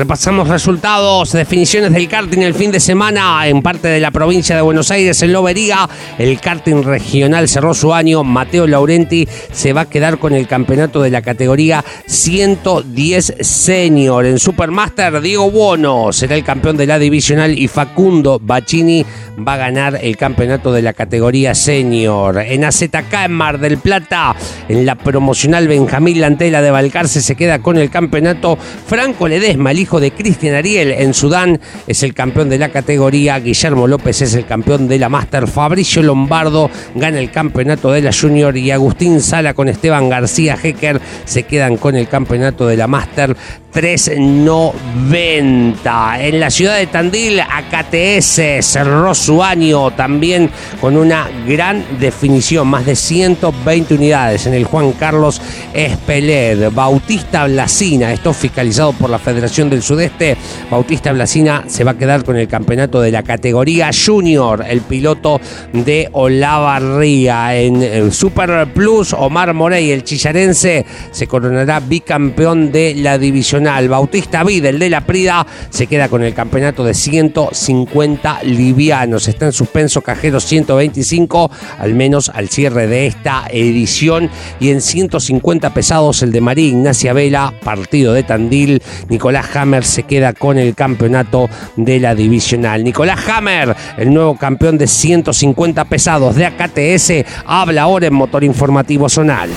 Repasamos 0.00 0.48
resultados, 0.48 1.32
definiciones 1.32 1.92
del 1.92 2.08
karting 2.08 2.38
el 2.38 2.54
fin 2.54 2.72
de 2.72 2.80
semana 2.80 3.46
en 3.46 3.60
parte 3.60 3.88
de 3.88 4.00
la 4.00 4.10
provincia 4.10 4.56
de 4.56 4.62
Buenos 4.62 4.90
Aires, 4.90 5.20
en 5.20 5.30
Lobería. 5.30 5.86
El 6.16 6.40
karting 6.40 6.82
regional 6.82 7.50
cerró 7.50 7.74
su 7.74 7.92
año. 7.92 8.24
Mateo 8.24 8.66
Laurenti 8.66 9.28
se 9.52 9.74
va 9.74 9.82
a 9.82 9.90
quedar 9.90 10.18
con 10.18 10.32
el 10.32 10.48
campeonato 10.48 11.02
de 11.02 11.10
la 11.10 11.20
categoría 11.20 11.84
110 12.06 13.34
Senior. 13.40 14.24
En 14.24 14.38
Supermaster, 14.38 15.20
Diego 15.20 15.50
Bono 15.50 16.14
será 16.14 16.34
el 16.34 16.44
campeón 16.44 16.78
de 16.78 16.86
la 16.86 16.98
divisional 16.98 17.58
y 17.58 17.68
Facundo 17.68 18.40
Bacini 18.42 19.04
va 19.46 19.54
a 19.54 19.58
ganar 19.58 19.98
el 20.02 20.16
campeonato 20.16 20.72
de 20.72 20.80
la 20.80 20.94
categoría 20.94 21.54
Senior. 21.54 22.38
En 22.38 22.64
AZK, 22.64 23.12
en 23.26 23.32
Mar 23.32 23.58
del 23.58 23.76
Plata, 23.76 24.34
en 24.66 24.86
la 24.86 24.94
promocional 24.94 25.68
Benjamín 25.68 26.22
Lantela 26.22 26.62
de 26.62 26.70
Balcarce 26.70 27.20
se 27.20 27.36
queda 27.36 27.58
con 27.58 27.76
el 27.76 27.90
campeonato. 27.90 28.56
Franco 28.86 29.28
Ledesma, 29.28 29.72
el 29.72 29.78
hijo 29.80 29.89
de 29.98 30.12
Cristian 30.12 30.54
Ariel 30.54 30.92
en 30.92 31.14
Sudán, 31.14 31.58
es 31.86 32.02
el 32.02 32.14
campeón 32.14 32.48
de 32.48 32.58
la 32.58 32.68
categoría. 32.68 33.40
Guillermo 33.40 33.88
López 33.88 34.22
es 34.22 34.34
el 34.34 34.46
campeón 34.46 34.86
de 34.86 34.98
la 34.98 35.08
Master. 35.08 35.48
Fabricio 35.48 36.02
Lombardo 36.02 36.70
gana 36.94 37.18
el 37.18 37.30
campeonato 37.30 37.90
de 37.90 38.02
la 38.02 38.12
Junior. 38.12 38.56
Y 38.56 38.70
Agustín 38.70 39.20
Sala 39.20 39.54
con 39.54 39.68
Esteban 39.68 40.08
García 40.08 40.56
Hecker 40.62 41.00
se 41.24 41.44
quedan 41.44 41.78
con 41.78 41.96
el 41.96 42.08
campeonato 42.08 42.66
de 42.66 42.76
la 42.76 42.86
Master 42.86 43.34
390. 43.72 46.20
En 46.20 46.40
la 46.40 46.50
ciudad 46.50 46.76
de 46.76 46.86
Tandil, 46.86 47.40
AKTS 47.40 48.40
cerró 48.60 49.14
su 49.14 49.42
año 49.42 49.90
también 49.92 50.50
con 50.80 50.96
una 50.96 51.28
gran 51.46 51.84
definición, 51.98 52.68
más 52.68 52.86
de 52.86 52.96
120 52.96 53.94
unidades 53.94 54.46
en 54.46 54.54
el 54.54 54.64
Juan 54.64 54.92
Carlos 54.92 55.42
Espeled. 55.72 56.70
Bautista 56.72 57.46
Blasina, 57.46 58.12
esto 58.12 58.32
fiscalizado 58.32 58.92
por 58.92 59.10
la 59.10 59.18
Federación 59.18 59.70
del 59.70 59.79
Sudeste. 59.82 60.36
Bautista 60.70 61.12
Blasina 61.12 61.64
se 61.66 61.84
va 61.84 61.92
a 61.92 61.98
quedar 61.98 62.24
con 62.24 62.36
el 62.36 62.48
campeonato 62.48 63.00
de 63.00 63.10
la 63.10 63.22
categoría 63.22 63.90
Junior, 63.92 64.64
el 64.68 64.80
piloto 64.80 65.40
de 65.72 66.08
Olavarría. 66.12 67.56
En 67.56 68.12
Super 68.12 68.72
Plus, 68.72 69.12
Omar 69.12 69.54
Morey, 69.54 69.90
el 69.90 70.04
chillarense, 70.04 70.84
se 71.10 71.26
coronará 71.26 71.80
bicampeón 71.80 72.72
de 72.72 72.94
la 72.94 73.18
división 73.18 73.60
Bautista 73.88 74.44
Vida, 74.44 74.68
el 74.68 74.78
de 74.78 74.90
la 74.90 75.00
Prida, 75.02 75.46
se 75.70 75.86
queda 75.86 76.08
con 76.08 76.22
el 76.22 76.34
campeonato 76.34 76.84
de 76.84 76.94
150 76.94 78.42
livianos. 78.44 79.28
Está 79.28 79.46
en 79.46 79.52
suspenso 79.52 80.00
cajero 80.02 80.40
125, 80.40 81.50
al 81.78 81.94
menos 81.94 82.30
al 82.30 82.48
cierre 82.48 82.86
de 82.86 83.06
esta 83.06 83.44
edición. 83.50 84.30
Y 84.60 84.70
en 84.70 84.80
150 84.80 85.74
pesados, 85.74 86.22
el 86.22 86.32
de 86.32 86.40
María 86.40 86.68
Ignacia 86.68 87.12
Vela, 87.12 87.52
partido 87.62 88.12
de 88.12 88.22
Tandil. 88.22 88.82
Nicolás 89.08 89.46
Hammer 89.60 89.84
se 89.84 90.04
queda 90.04 90.32
con 90.32 90.58
el 90.58 90.74
campeonato 90.74 91.48
de 91.76 92.00
la 92.00 92.14
divisional. 92.14 92.82
Nicolás 92.82 93.20
Hammer, 93.28 93.74
el 93.98 94.12
nuevo 94.12 94.36
campeón 94.36 94.78
de 94.78 94.86
150 94.86 95.84
pesados 95.84 96.36
de 96.36 96.46
AKTS, 96.46 97.24
habla 97.44 97.82
ahora 97.82 98.06
en 98.06 98.14
Motor 98.14 98.44
Informativo 98.44 99.08
Zonal. 99.08 99.50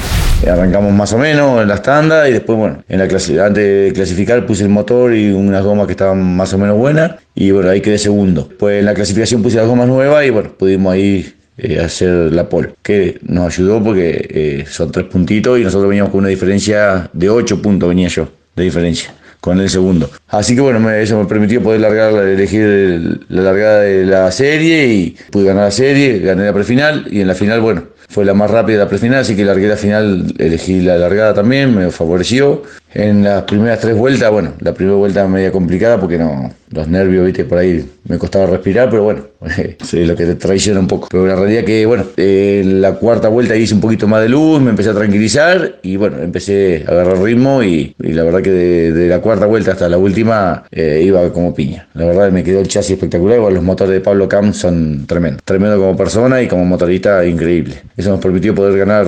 Arrancamos 0.50 0.92
más 0.92 1.14
o 1.14 1.18
menos 1.18 1.62
en 1.62 1.68
las 1.70 1.82
tandas 1.82 2.28
y 2.28 2.34
después, 2.34 2.58
bueno, 2.58 2.84
en 2.90 3.00
la 3.00 3.06
antes 3.06 3.56
de 3.56 3.92
clasificar 3.94 4.46
puse 4.46 4.64
el 4.64 4.70
motor 4.70 5.14
y 5.16 5.32
unas 5.32 5.64
gomas 5.64 5.86
que 5.86 5.94
estaban 5.94 6.22
más 6.36 6.54
o 6.54 6.58
menos 6.58 6.78
buenas 6.78 7.14
y 7.34 7.52
bueno, 7.52 7.70
ahí 7.70 7.80
quedé 7.80 7.98
segundo. 7.98 8.50
Pues 8.60 8.80
en 8.80 8.86
la 8.86 8.94
clasificación 8.94 9.42
puse 9.42 9.58
las 9.58 9.68
gomas 9.68 9.88
nuevas 9.88 10.26
y 10.26 10.30
bueno, 10.32 10.52
pudimos 10.58 10.94
ahí 10.94 11.34
eh, 11.58 11.80
hacer 11.80 12.34
la 12.34 12.50
pole, 12.50 12.74
que 12.82 13.20
nos 13.22 13.54
ayudó 13.54 13.82
porque 13.82 14.28
eh, 14.30 14.66
son 14.68 14.92
tres 14.92 15.06
puntitos 15.06 15.60
y 15.60 15.64
nosotros 15.64 15.88
veníamos 15.88 16.12
con 16.12 16.20
una 16.20 16.30
diferencia 16.30 17.10
de 17.14 17.30
ocho 17.30 17.62
puntos, 17.62 17.88
venía 17.88 18.10
yo, 18.10 18.28
de 18.56 18.64
diferencia 18.64 19.14
con 19.44 19.60
el 19.60 19.70
segundo. 19.70 20.10
Así 20.30 20.56
que 20.56 20.62
bueno, 20.62 20.80
me, 20.80 21.02
eso 21.02 21.20
me 21.20 21.26
permitió 21.26 21.62
poder 21.62 21.82
largar, 21.82 22.14
elegir 22.14 23.26
la 23.28 23.42
largada 23.42 23.82
de 23.82 24.06
la 24.06 24.32
serie 24.32 24.88
y 24.88 25.18
pude 25.32 25.44
ganar 25.44 25.66
la 25.66 25.72
serie, 25.72 26.20
gané 26.20 26.46
la 26.46 26.54
prefinal 26.54 27.06
y 27.12 27.20
en 27.20 27.28
la 27.28 27.36
final, 27.36 27.60
bueno, 27.60 27.84
fue 28.08 28.24
la 28.24 28.34
más 28.34 28.50
rápida 28.50 28.78
de 28.78 28.84
la 28.86 28.90
prefinal, 28.90 29.20
así 29.20 29.36
que 29.36 29.44
largué 29.44 29.68
la 29.68 29.76
final, 29.76 30.34
elegí 30.38 30.80
la 30.80 30.98
largada 30.98 31.34
también, 31.34 31.76
me 31.76 31.92
favoreció. 31.92 32.64
En 32.94 33.24
las 33.24 33.44
primeras 33.44 33.80
tres 33.80 33.96
vueltas, 33.96 34.32
bueno, 34.32 34.54
la 34.60 34.74
primera 34.74 34.98
vuelta 34.98 35.28
media 35.28 35.52
complicada 35.52 36.00
porque 36.00 36.18
no, 36.18 36.52
los 36.74 36.88
nervios, 36.88 37.26
viste, 37.26 37.46
por 37.46 37.60
ahí 37.60 37.86
me 38.08 38.18
costaba 38.18 38.48
respirar, 38.48 38.90
pero 38.90 39.04
bueno, 39.04 39.22
sí, 39.84 40.06
lo 40.06 40.16
que 40.16 40.26
te 40.26 40.36
traiciona 40.36 40.80
un 40.80 40.88
poco. 40.88 41.08
Pero 41.10 41.26
la 41.28 41.36
realidad 41.36 41.64
que, 41.64 41.86
bueno, 41.86 42.06
en 42.18 42.82
la 42.82 42.94
cuarta 42.94 43.30
vuelta 43.30 43.56
hice 43.56 43.74
un 43.74 43.82
poquito 43.82 44.08
más 44.08 44.22
de 44.22 44.30
luz, 44.30 44.62
me 44.62 44.72
empecé 44.72 44.90
a 44.90 44.94
tranquilizar 44.94 45.80
y 45.84 45.96
bueno, 45.96 46.18
empecé 46.20 46.84
a 46.88 46.92
agarrar 46.92 47.22
ritmo 47.22 47.64
y, 47.64 47.96
y 48.00 48.14
la 48.14 48.24
verdad 48.24 48.42
que 48.42 48.52
de, 48.52 48.92
de, 48.92 49.08
la 49.08 49.20
cuarta 49.20 49.46
vuelta 49.46 49.72
hasta 49.72 49.88
la 49.88 49.98
última 49.98 50.64
eh, 50.72 51.02
iba 51.06 51.32
como 51.32 51.54
piña. 51.54 51.88
La 51.94 52.06
verdad 52.06 52.32
me 52.32 52.44
quedó 52.44 52.60
el 52.60 52.68
chasis 52.68 52.92
espectacular, 52.92 53.38
igual 53.38 53.54
los 53.54 53.64
motores 53.64 53.94
de 53.94 54.02
Pablo 54.02 54.28
Camp 54.28 54.54
son 54.54 55.06
tremendos. 55.08 55.44
Tremendo 55.44 55.78
como 55.78 55.96
persona 55.96 56.42
y 56.42 56.48
como 56.48 56.66
motorista 56.66 57.26
increíble. 57.26 57.76
Eso 57.96 58.10
nos 58.10 58.20
permitió 58.20 58.56
poder 58.56 58.78
ganar 58.78 59.06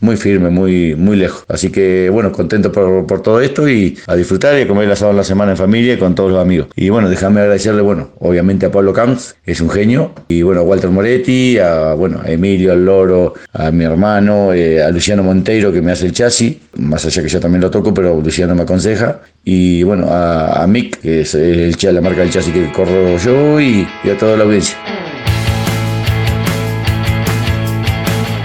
muy 0.00 0.16
firme, 0.16 0.50
muy, 0.50 0.94
muy 0.94 1.16
lejos. 1.16 1.44
Así 1.48 1.70
que 1.70 2.10
bueno, 2.10 2.32
contento 2.32 2.70
por, 2.70 3.06
por 3.06 3.17
todo 3.22 3.40
esto 3.40 3.68
y 3.68 3.96
a 4.06 4.16
disfrutar 4.16 4.58
y 4.58 4.62
a 4.62 4.68
comer 4.68 4.84
el 4.84 5.16
la 5.16 5.24
semana 5.24 5.52
en 5.52 5.56
familia 5.56 5.98
con 5.98 6.14
todos 6.14 6.32
los 6.32 6.40
amigos. 6.40 6.68
Y 6.76 6.88
bueno, 6.88 7.08
déjame 7.08 7.40
agradecerle, 7.40 7.82
bueno, 7.82 8.10
obviamente 8.18 8.66
a 8.66 8.70
Pablo 8.70 8.92
Camps, 8.92 9.36
es 9.44 9.60
un 9.60 9.70
genio, 9.70 10.12
y 10.28 10.42
bueno, 10.42 10.60
a 10.60 10.64
Walter 10.64 10.90
Moretti, 10.90 11.58
a, 11.58 11.94
bueno, 11.94 12.20
a 12.24 12.30
Emilio, 12.30 12.72
al 12.72 12.84
Loro, 12.84 13.34
a 13.52 13.70
mi 13.70 13.84
hermano, 13.84 14.52
eh, 14.52 14.82
a 14.82 14.90
Luciano 14.90 15.22
Monteiro 15.22 15.72
que 15.72 15.82
me 15.82 15.92
hace 15.92 16.06
el 16.06 16.12
chasis, 16.12 16.56
más 16.76 17.04
allá 17.04 17.22
que 17.22 17.28
yo 17.28 17.40
también 17.40 17.60
lo 17.60 17.70
toco, 17.70 17.92
pero 17.94 18.20
Luciano 18.20 18.54
me 18.54 18.62
aconseja, 18.62 19.20
y 19.44 19.82
bueno, 19.82 20.08
a, 20.10 20.66
Mick, 20.66 21.00
que 21.00 21.20
es 21.22 21.34
el, 21.34 21.74
la 21.80 22.00
marca 22.00 22.20
del 22.20 22.30
chasis 22.30 22.52
que 22.52 22.70
corro 22.72 23.16
yo, 23.18 23.60
y, 23.60 23.86
y 24.04 24.10
a 24.10 24.16
toda 24.18 24.36
la 24.36 24.44
audiencia. 24.44 24.97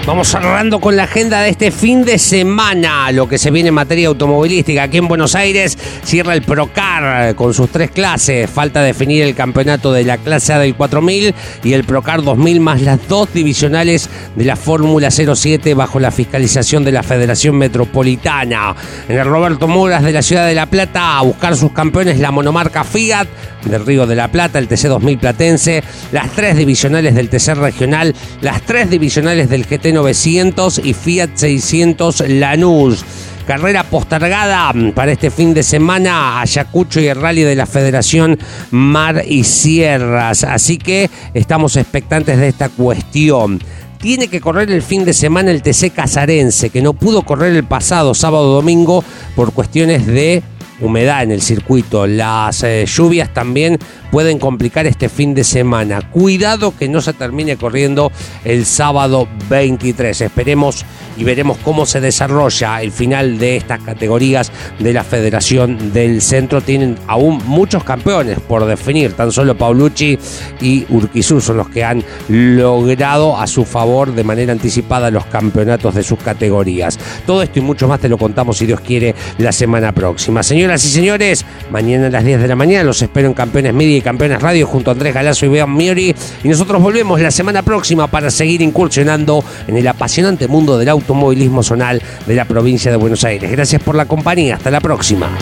Vamos 0.06 0.28
cerrando 0.28 0.80
con 0.80 0.96
la 0.96 1.04
agenda 1.04 1.40
de 1.40 1.48
este 1.48 1.70
fin 1.70 2.04
de 2.04 2.18
semana, 2.18 3.10
lo 3.10 3.26
que 3.26 3.38
se 3.38 3.50
viene 3.50 3.70
en 3.70 3.74
materia 3.74 4.08
automovilística. 4.08 4.82
Aquí 4.82 4.98
en 4.98 5.08
Buenos 5.08 5.34
Aires 5.34 5.78
cierra 6.04 6.34
el 6.34 6.42
Procar 6.42 7.34
con 7.34 7.54
sus 7.54 7.70
tres 7.70 7.90
clases. 7.90 8.50
Falta 8.50 8.82
definir 8.82 9.22
el 9.22 9.34
campeonato 9.34 9.94
de 9.94 10.04
la 10.04 10.18
clase 10.18 10.52
A 10.52 10.58
del 10.58 10.74
4000 10.74 11.34
y 11.62 11.72
el 11.72 11.84
Procar 11.84 12.22
2000 12.22 12.60
más 12.60 12.82
las 12.82 13.08
dos 13.08 13.32
divisionales 13.32 14.10
de 14.36 14.44
la 14.44 14.56
Fórmula 14.56 15.10
07 15.10 15.72
bajo 15.72 15.98
la 15.98 16.10
fiscalización 16.10 16.84
de 16.84 16.92
la 16.92 17.02
Federación 17.02 17.56
Metropolitana. 17.56 18.76
En 19.08 19.16
el 19.16 19.24
Roberto 19.24 19.68
Muras 19.68 20.02
de 20.02 20.12
la 20.12 20.20
Ciudad 20.20 20.46
de 20.46 20.54
La 20.54 20.66
Plata 20.66 21.16
a 21.16 21.22
buscar 21.22 21.56
sus 21.56 21.72
campeones 21.72 22.18
la 22.18 22.30
monomarca 22.30 22.84
Fiat 22.84 23.26
del 23.64 23.86
Río 23.86 24.06
de 24.06 24.16
la 24.16 24.28
Plata, 24.28 24.58
el 24.58 24.68
TC 24.68 24.88
2000 24.88 25.18
Platense, 25.18 25.82
las 26.12 26.30
tres 26.32 26.58
divisionales 26.58 27.14
del 27.14 27.30
TC 27.30 27.54
Regional, 27.54 28.14
las 28.42 28.60
tres 28.60 28.90
divisionales 28.90 29.48
del 29.48 29.64
GT 29.64 29.93
GT900 29.94 30.84
y 30.84 30.94
Fiat 30.94 31.30
600 31.34 32.28
Lanús. 32.28 33.04
Carrera 33.46 33.84
postergada 33.84 34.72
para 34.94 35.12
este 35.12 35.30
fin 35.30 35.52
de 35.52 35.62
semana, 35.62 36.40
Ayacucho 36.40 37.00
y 37.00 37.08
el 37.08 37.20
rally 37.20 37.42
de 37.42 37.54
la 37.54 37.66
Federación 37.66 38.38
Mar 38.70 39.22
y 39.28 39.44
Sierras. 39.44 40.44
Así 40.44 40.78
que 40.78 41.10
estamos 41.34 41.76
expectantes 41.76 42.38
de 42.38 42.48
esta 42.48 42.70
cuestión 42.70 43.60
tiene 44.04 44.28
que 44.28 44.42
correr 44.42 44.70
el 44.70 44.82
fin 44.82 45.06
de 45.06 45.14
semana 45.14 45.50
el 45.50 45.62
TC 45.62 45.90
Casarense, 45.90 46.68
que 46.68 46.82
no 46.82 46.92
pudo 46.92 47.22
correr 47.22 47.56
el 47.56 47.64
pasado 47.64 48.12
sábado 48.12 48.52
domingo 48.52 49.02
por 49.34 49.54
cuestiones 49.54 50.06
de 50.06 50.42
humedad 50.80 51.22
en 51.22 51.30
el 51.30 51.42
circuito. 51.42 52.06
Las 52.06 52.62
eh, 52.62 52.84
lluvias 52.86 53.32
también 53.32 53.78
pueden 54.10 54.38
complicar 54.38 54.86
este 54.86 55.08
fin 55.08 55.34
de 55.34 55.44
semana. 55.44 56.00
Cuidado 56.10 56.74
que 56.76 56.88
no 56.88 57.00
se 57.00 57.12
termine 57.12 57.56
corriendo 57.56 58.12
el 58.44 58.64
sábado 58.66 59.28
23. 59.48 60.20
Esperemos 60.20 60.84
y 61.16 61.24
veremos 61.24 61.58
cómo 61.58 61.86
se 61.86 62.00
desarrolla 62.00 62.82
el 62.82 62.92
final 62.92 63.38
de 63.38 63.56
estas 63.56 63.80
categorías 63.80 64.50
de 64.78 64.92
la 64.92 65.04
Federación 65.04 65.92
del 65.92 66.20
Centro. 66.22 66.60
Tienen 66.60 66.96
aún 67.06 67.40
muchos 67.46 67.84
campeones 67.84 68.40
por 68.40 68.64
definir. 68.66 69.12
Tan 69.12 69.32
solo 69.32 69.56
Paulucci 69.56 70.18
y 70.60 70.86
Urquizú 70.88 71.40
son 71.40 71.58
los 71.58 71.68
que 71.68 71.84
han 71.84 72.04
logrado 72.28 73.38
a 73.38 73.46
su 73.46 73.64
favor 73.64 74.14
de 74.14 74.24
manera 74.24 74.52
anticipada 74.52 75.10
los 75.10 75.26
campeonatos 75.26 75.94
de 75.94 76.02
sus 76.02 76.18
categorías. 76.18 76.98
Todo 77.26 77.42
esto 77.42 77.58
y 77.58 77.62
mucho 77.62 77.88
más 77.88 78.00
te 78.00 78.08
lo 78.08 78.18
contamos 78.18 78.58
si 78.58 78.66
Dios 78.66 78.80
quiere 78.80 79.14
la 79.38 79.52
semana 79.52 79.92
próxima. 79.92 80.42
Señoras 80.64 80.84
y 80.86 80.88
señores, 80.88 81.46
mañana 81.70 82.06
a 82.06 82.10
las 82.10 82.24
10 82.24 82.40
de 82.40 82.48
la 82.48 82.56
mañana 82.56 82.84
los 82.84 83.02
espero 83.02 83.28
en 83.28 83.34
Campeones 83.34 83.74
Media 83.74 84.02
Campeones 84.02 84.40
Radio 84.40 84.66
junto 84.66 84.90
a 84.90 84.94
Andrés 84.94 85.12
Galazo 85.12 85.44
y 85.44 85.50
Bean 85.50 85.76
Miori. 85.76 86.14
Y 86.42 86.48
nosotros 86.48 86.80
volvemos 86.80 87.20
la 87.20 87.30
semana 87.30 87.60
próxima 87.60 88.06
para 88.06 88.30
seguir 88.30 88.62
incursionando 88.62 89.44
en 89.66 89.76
el 89.76 89.86
apasionante 89.86 90.48
mundo 90.48 90.78
del 90.78 90.88
automovilismo 90.88 91.62
zonal 91.62 92.00
de 92.26 92.34
la 92.34 92.46
provincia 92.46 92.90
de 92.90 92.96
Buenos 92.96 93.22
Aires. 93.24 93.50
Gracias 93.50 93.82
por 93.82 93.94
la 93.94 94.06
compañía. 94.06 94.54
Hasta 94.54 94.70
la 94.70 94.80
próxima. 94.80 95.36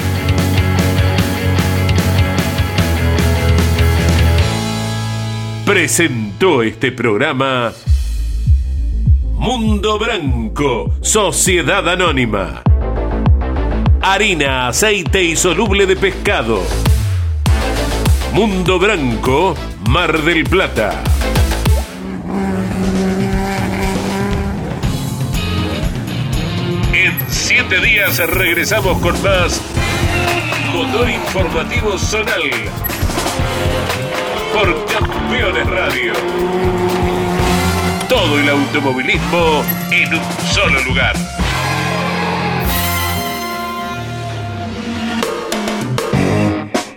Presentó 5.64 6.64
este 6.64 6.90
programa 6.90 7.72
Mundo 9.34 10.00
Branco, 10.00 10.96
Sociedad 11.00 11.88
Anónima. 11.88 12.64
Harina, 14.04 14.66
aceite 14.66 15.22
y 15.22 15.36
soluble 15.36 15.86
de 15.86 15.94
pescado 15.94 16.60
Mundo 18.32 18.80
Branco, 18.80 19.54
Mar 19.88 20.22
del 20.22 20.42
Plata. 20.42 21.00
En 26.92 27.16
siete 27.28 27.78
días 27.80 28.18
regresamos 28.18 28.98
con 28.98 29.22
más 29.22 29.60
Motor 30.72 31.08
Informativo 31.08 31.96
Zonal 31.96 32.50
por 34.52 34.86
Campeones 34.86 35.66
Radio. 35.68 36.12
Todo 38.08 38.38
el 38.40 38.48
automovilismo 38.48 39.62
en 39.90 40.14
un 40.14 40.22
solo 40.52 40.80
lugar. 40.80 41.14